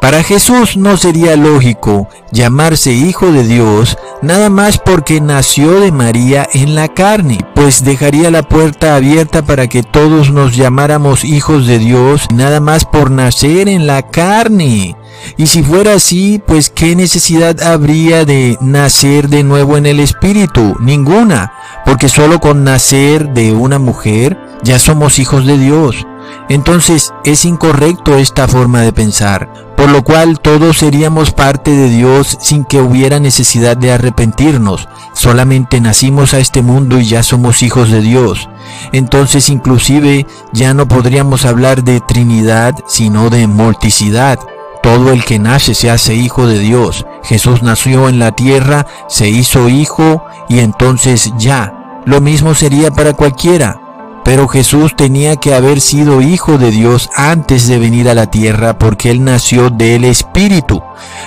para 0.02 0.23
Jesús 0.23 0.76
no 0.78 0.97
sería 0.97 1.36
lógico 1.36 2.10
llamarse 2.32 2.91
hijo 2.91 3.32
de 3.32 3.43
Dios 3.43 3.97
nada 4.21 4.49
más 4.49 4.78
porque 4.78 5.21
nació 5.21 5.80
de 5.80 5.91
María 5.91 6.47
en 6.54 6.76
la 6.76 6.88
carne, 6.88 7.45
pues 7.56 7.86
dejaría 7.86 8.32
la 8.32 8.43
puerta 8.43 8.95
abierta 8.95 9.45
para 9.45 9.67
que 9.67 9.84
todos 9.84 10.32
nos 10.32 10.56
llamáramos 10.56 11.23
hijos 11.23 11.67
de 11.67 11.80
Dios 11.80 12.28
nada 12.34 12.60
más 12.60 12.86
por 12.86 13.12
nacer 13.12 13.69
en 13.69 13.86
la 13.86 14.02
carne. 14.02 14.97
Y 15.38 15.47
si 15.47 15.63
fuera 15.63 15.93
así, 15.93 16.41
pues 16.45 16.69
qué 16.69 16.95
necesidad 16.95 17.62
habría 17.62 18.26
de 18.26 18.58
nacer 18.60 19.30
de 19.30 19.43
nuevo 19.43 19.78
en 19.78 19.86
el 19.86 19.99
Espíritu? 19.99 20.76
Ninguna, 20.80 21.54
porque 21.86 22.10
solo 22.10 22.39
con 22.39 22.63
nacer 22.63 23.30
de 23.30 23.54
una 23.54 23.80
mujer 23.80 24.38
ya 24.63 24.80
somos 24.80 25.19
hijos 25.19 25.45
de 25.45 25.58
Dios. 25.58 26.06
Entonces 26.49 27.13
es 27.23 27.45
incorrecto 27.45 28.17
esta 28.17 28.47
forma 28.47 28.81
de 28.81 28.93
pensar, 28.93 29.73
por 29.77 29.89
lo 29.89 30.03
cual 30.03 30.39
todos 30.39 30.77
seríamos 30.77 31.31
parte 31.31 31.71
de 31.71 31.89
Dios 31.89 32.38
sin 32.39 32.65
que 32.65 32.81
hubiera 32.81 33.19
necesidad 33.19 33.77
de 33.77 33.91
arrepentirnos. 33.91 34.88
Solamente 35.13 35.79
nacimos 35.81 36.33
a 36.33 36.39
este 36.39 36.62
mundo 36.62 36.99
y 36.99 37.05
ya 37.05 37.23
somos 37.23 37.63
hijos 37.63 37.89
de 37.89 38.01
Dios. 38.01 38.49
Entonces 38.91 39.49
inclusive 39.49 40.25
ya 40.51 40.73
no 40.73 40.88
podríamos 40.88 41.45
hablar 41.45 41.83
de 41.83 42.01
Trinidad, 42.01 42.75
sino 42.88 43.29
de 43.29 43.47
multicidad. 43.47 44.39
Todo 44.81 45.12
el 45.13 45.23
que 45.23 45.39
nace 45.39 45.75
se 45.75 45.89
hace 45.89 46.13
hijo 46.15 46.45
de 46.45 46.59
Dios. 46.59 47.05
Jesús 47.23 47.63
nació 47.63 48.09
en 48.09 48.19
la 48.19 48.33
tierra, 48.33 48.86
se 49.07 49.29
hizo 49.29 49.69
hijo 49.69 50.25
y 50.49 50.59
entonces 50.59 51.31
ya. 51.38 52.01
Lo 52.05 52.19
mismo 52.19 52.53
sería 52.53 52.91
para 52.91 53.13
cualquiera. 53.13 53.79
Pero 54.23 54.47
Jesús 54.47 54.95
tenía 54.95 55.36
que 55.36 55.53
haber 55.53 55.81
sido 55.81 56.21
hijo 56.21 56.57
de 56.57 56.71
Dios 56.71 57.09
antes 57.15 57.67
de 57.67 57.77
venir 57.77 58.09
a 58.09 58.13
la 58.13 58.27
tierra 58.27 58.77
porque 58.77 59.12
Él 59.12 59.23
nació 59.23 59.69
del 59.69 60.05
Espíritu. 60.05 60.81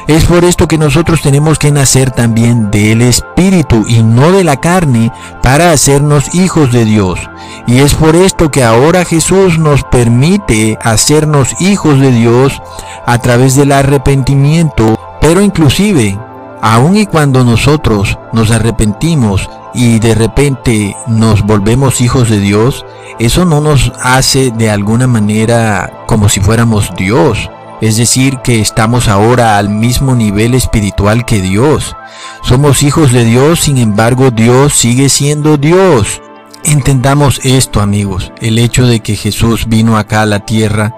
Es 0.06 0.24
por 0.24 0.44
esto 0.44 0.66
que 0.66 0.78
nosotros 0.78 1.20
tenemos 1.20 1.59
que 1.59 1.70
nacer 1.70 2.11
también 2.11 2.70
del 2.70 3.02
Espíritu 3.02 3.85
y 3.87 4.02
no 4.02 4.32
de 4.32 4.44
la 4.44 4.56
carne 4.56 5.12
para 5.42 5.72
hacernos 5.72 6.35
hijos 6.35 6.72
de 6.72 6.85
Dios. 6.85 7.18
Y 7.66 7.80
es 7.80 7.94
por 7.94 8.16
esto 8.16 8.50
que 8.50 8.64
ahora 8.64 9.04
Jesús 9.04 9.59
nos 9.59 9.82
permite 9.85 10.78
hacernos 10.80 11.61
hijos 11.61 12.00
de 12.00 12.12
Dios 12.12 12.62
a 13.04 13.18
través 13.18 13.56
del 13.56 13.72
arrepentimiento, 13.72 14.98
pero 15.20 15.40
inclusive, 15.40 16.18
aun 16.66 16.96
y 16.96 17.07
cuando 17.07 17.44
nosotros 17.44 18.18
nos 18.33 18.50
arrepentimos 18.50 19.48
y 19.72 20.00
de 20.00 20.16
repente 20.16 20.96
nos 21.07 21.42
volvemos 21.42 22.00
hijos 22.00 22.29
de 22.29 22.40
Dios, 22.40 22.85
eso 23.20 23.44
no 23.44 23.61
nos 23.61 23.92
hace 24.02 24.50
de 24.50 24.68
alguna 24.68 25.07
manera 25.07 26.05
como 26.07 26.29
si 26.29 26.40
fuéramos 26.40 26.90
Dios. 26.96 27.50
Es 27.81 27.98
decir, 27.98 28.38
que 28.38 28.61
estamos 28.61 29.07
ahora 29.07 29.59
al 29.59 29.68
mismo 29.68 30.16
nivel 30.16 30.55
espiritual 30.55 31.24
que 31.24 31.40
Dios. 31.40 31.94
Somos 32.42 32.83
hijos 32.83 33.12
de 33.12 33.24
Dios, 33.24 33.61
sin 33.61 33.79
embargo 33.79 34.33
Dios 34.33 34.74
sigue 34.74 35.09
siendo 35.09 35.59
Dios. 35.59 36.20
Entendamos 36.64 37.38
esto 37.44 37.81
amigos, 37.81 38.33
el 38.40 38.59
hecho 38.59 38.87
de 38.87 39.00
que 39.00 39.14
Jesús 39.14 39.68
vino 39.68 39.96
acá 39.96 40.22
a 40.22 40.26
la 40.26 40.40
tierra 40.40 40.96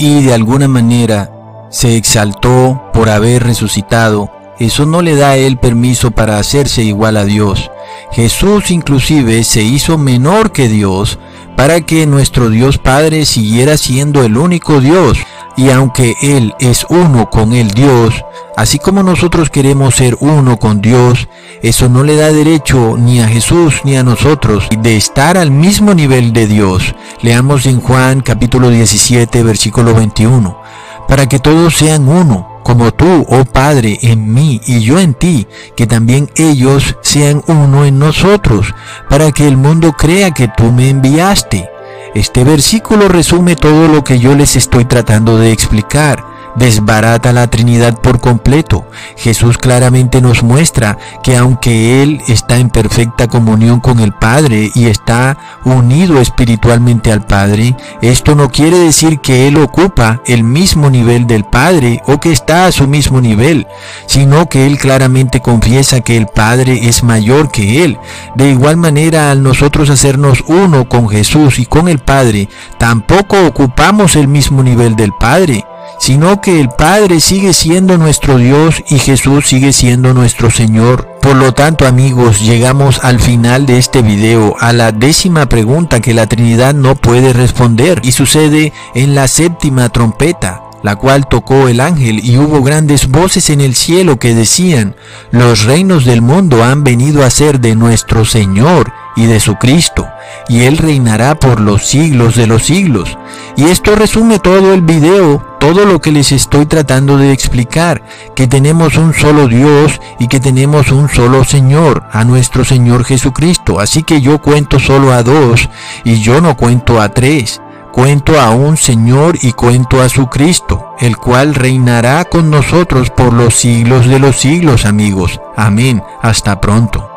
y 0.00 0.24
de 0.24 0.34
alguna 0.34 0.66
manera 0.66 1.30
se 1.70 1.96
exaltó 1.96 2.90
por 2.92 3.08
haber 3.08 3.44
resucitado, 3.44 4.30
eso 4.58 4.86
no 4.86 5.02
le 5.02 5.16
da 5.16 5.30
a 5.30 5.36
él 5.36 5.58
permiso 5.58 6.10
para 6.10 6.38
hacerse 6.38 6.82
igual 6.82 7.16
a 7.16 7.24
Dios. 7.24 7.70
Jesús 8.12 8.70
inclusive 8.70 9.44
se 9.44 9.62
hizo 9.62 9.98
menor 9.98 10.52
que 10.52 10.68
Dios 10.68 11.18
para 11.56 11.80
que 11.80 12.06
nuestro 12.06 12.50
Dios 12.50 12.78
Padre 12.78 13.24
siguiera 13.24 13.76
siendo 13.76 14.22
el 14.22 14.36
único 14.36 14.80
Dios. 14.80 15.18
Y 15.56 15.70
aunque 15.70 16.14
Él 16.22 16.54
es 16.60 16.84
uno 16.90 17.30
con 17.30 17.54
el 17.54 17.70
Dios, 17.70 18.14
así 18.58 18.78
como 18.78 19.02
nosotros 19.02 19.48
queremos 19.48 19.94
ser 19.94 20.14
uno 20.20 20.58
con 20.58 20.82
Dios, 20.82 21.28
eso 21.62 21.88
no 21.88 22.04
le 22.04 22.16
da 22.16 22.30
derecho 22.30 22.96
ni 22.98 23.20
a 23.20 23.28
Jesús 23.28 23.80
ni 23.84 23.96
a 23.96 24.02
nosotros 24.02 24.68
de 24.78 24.96
estar 24.98 25.38
al 25.38 25.50
mismo 25.50 25.94
nivel 25.94 26.34
de 26.34 26.46
Dios. 26.46 26.94
Leamos 27.22 27.64
en 27.64 27.80
Juan 27.80 28.20
capítulo 28.20 28.68
17 28.68 29.42
versículo 29.42 29.94
21. 29.94 30.65
Para 31.08 31.26
que 31.26 31.38
todos 31.38 31.76
sean 31.76 32.08
uno 32.08 32.60
como 32.62 32.92
tú, 32.92 33.24
oh 33.28 33.44
Padre, 33.44 33.96
en 34.02 34.34
mí 34.34 34.60
y 34.66 34.80
yo 34.80 34.98
en 34.98 35.14
ti, 35.14 35.46
que 35.76 35.86
también 35.86 36.28
ellos 36.34 36.96
sean 37.00 37.40
uno 37.46 37.84
en 37.84 37.98
nosotros, 38.00 38.74
para 39.08 39.30
que 39.30 39.46
el 39.46 39.56
mundo 39.56 39.92
crea 39.92 40.32
que 40.32 40.48
tú 40.48 40.72
me 40.72 40.90
enviaste. 40.90 41.70
Este 42.16 42.42
versículo 42.42 43.06
resume 43.06 43.54
todo 43.54 43.86
lo 43.86 44.02
que 44.02 44.18
yo 44.18 44.34
les 44.34 44.56
estoy 44.56 44.84
tratando 44.84 45.38
de 45.38 45.52
explicar 45.52 46.35
desbarata 46.56 47.32
la 47.32 47.48
Trinidad 47.48 48.00
por 48.00 48.20
completo. 48.20 48.88
Jesús 49.16 49.58
claramente 49.58 50.20
nos 50.20 50.42
muestra 50.42 50.98
que 51.22 51.36
aunque 51.36 52.02
Él 52.02 52.20
está 52.28 52.56
en 52.56 52.70
perfecta 52.70 53.28
comunión 53.28 53.80
con 53.80 54.00
el 54.00 54.12
Padre 54.12 54.70
y 54.74 54.86
está 54.86 55.36
unido 55.64 56.20
espiritualmente 56.20 57.12
al 57.12 57.26
Padre, 57.26 57.76
esto 58.02 58.34
no 58.34 58.50
quiere 58.50 58.78
decir 58.78 59.20
que 59.20 59.48
Él 59.48 59.56
ocupa 59.56 60.22
el 60.26 60.42
mismo 60.44 60.90
nivel 60.90 61.26
del 61.26 61.44
Padre 61.44 62.02
o 62.06 62.18
que 62.18 62.32
está 62.32 62.66
a 62.66 62.72
su 62.72 62.86
mismo 62.86 63.20
nivel, 63.20 63.66
sino 64.06 64.48
que 64.48 64.66
Él 64.66 64.78
claramente 64.78 65.40
confiesa 65.40 66.00
que 66.00 66.16
el 66.16 66.26
Padre 66.26 66.88
es 66.88 67.02
mayor 67.02 67.50
que 67.50 67.84
Él. 67.84 67.98
De 68.34 68.50
igual 68.50 68.76
manera, 68.76 69.30
al 69.30 69.42
nosotros 69.42 69.90
hacernos 69.90 70.42
uno 70.48 70.88
con 70.88 71.08
Jesús 71.08 71.58
y 71.58 71.66
con 71.66 71.88
el 71.88 71.98
Padre, 71.98 72.48
tampoco 72.78 73.46
ocupamos 73.46 74.16
el 74.16 74.28
mismo 74.28 74.62
nivel 74.62 74.96
del 74.96 75.12
Padre 75.12 75.64
sino 75.98 76.40
que 76.46 76.60
el 76.60 76.68
Padre 76.68 77.18
sigue 77.18 77.52
siendo 77.52 77.98
nuestro 77.98 78.38
Dios 78.38 78.80
y 78.88 79.00
Jesús 79.00 79.48
sigue 79.48 79.72
siendo 79.72 80.14
nuestro 80.14 80.48
Señor. 80.48 81.18
Por 81.20 81.34
lo 81.34 81.52
tanto 81.52 81.88
amigos, 81.88 82.40
llegamos 82.40 83.00
al 83.02 83.18
final 83.18 83.66
de 83.66 83.78
este 83.78 84.00
video, 84.00 84.54
a 84.60 84.72
la 84.72 84.92
décima 84.92 85.46
pregunta 85.46 85.98
que 85.98 86.14
la 86.14 86.28
Trinidad 86.28 86.72
no 86.72 86.94
puede 86.94 87.32
responder 87.32 88.00
y 88.04 88.12
sucede 88.12 88.72
en 88.94 89.16
la 89.16 89.26
séptima 89.26 89.88
trompeta 89.88 90.62
la 90.82 90.94
cual 90.94 91.26
tocó 91.26 91.66
el 91.66 91.80
ángel 91.80 92.20
y 92.24 92.36
hubo 92.36 92.62
grandes 92.62 93.08
voces 93.08 93.50
en 93.50 93.60
el 93.60 93.74
cielo 93.74 94.20
que 94.20 94.36
decían, 94.36 94.94
los 95.32 95.64
reinos 95.64 96.04
del 96.04 96.22
mundo 96.22 96.62
han 96.62 96.84
venido 96.84 97.24
a 97.24 97.30
ser 97.30 97.58
de 97.58 97.74
nuestro 97.74 98.24
Señor 98.24 98.92
y 99.16 99.26
de 99.26 99.40
su 99.40 99.56
Cristo, 99.56 100.06
y 100.48 100.60
Él 100.60 100.78
reinará 100.78 101.40
por 101.40 101.60
los 101.60 101.84
siglos 101.86 102.36
de 102.36 102.46
los 102.46 102.62
siglos. 102.62 103.18
Y 103.56 103.64
esto 103.64 103.96
resume 103.96 104.38
todo 104.38 104.74
el 104.74 104.82
video, 104.82 105.55
todo 105.58 105.84
lo 105.84 106.00
que 106.00 106.12
les 106.12 106.32
estoy 106.32 106.66
tratando 106.66 107.16
de 107.16 107.32
explicar, 107.32 108.02
que 108.34 108.46
tenemos 108.46 108.96
un 108.96 109.14
solo 109.14 109.48
Dios 109.48 110.00
y 110.18 110.28
que 110.28 110.40
tenemos 110.40 110.90
un 110.92 111.08
solo 111.08 111.44
Señor, 111.44 112.04
a 112.12 112.24
nuestro 112.24 112.64
Señor 112.64 113.04
Jesucristo. 113.04 113.80
Así 113.80 114.02
que 114.02 114.20
yo 114.20 114.40
cuento 114.40 114.78
solo 114.78 115.12
a 115.12 115.22
dos 115.22 115.68
y 116.04 116.20
yo 116.20 116.40
no 116.40 116.56
cuento 116.56 117.00
a 117.00 117.08
tres. 117.08 117.60
Cuento 117.92 118.38
a 118.38 118.50
un 118.50 118.76
Señor 118.76 119.38
y 119.40 119.52
cuento 119.52 120.02
a 120.02 120.10
su 120.10 120.26
Cristo, 120.26 120.94
el 120.98 121.16
cual 121.16 121.54
reinará 121.54 122.26
con 122.26 122.50
nosotros 122.50 123.08
por 123.08 123.32
los 123.32 123.54
siglos 123.54 124.06
de 124.06 124.18
los 124.18 124.36
siglos, 124.36 124.84
amigos. 124.84 125.40
Amén. 125.56 126.02
Hasta 126.20 126.60
pronto. 126.60 127.08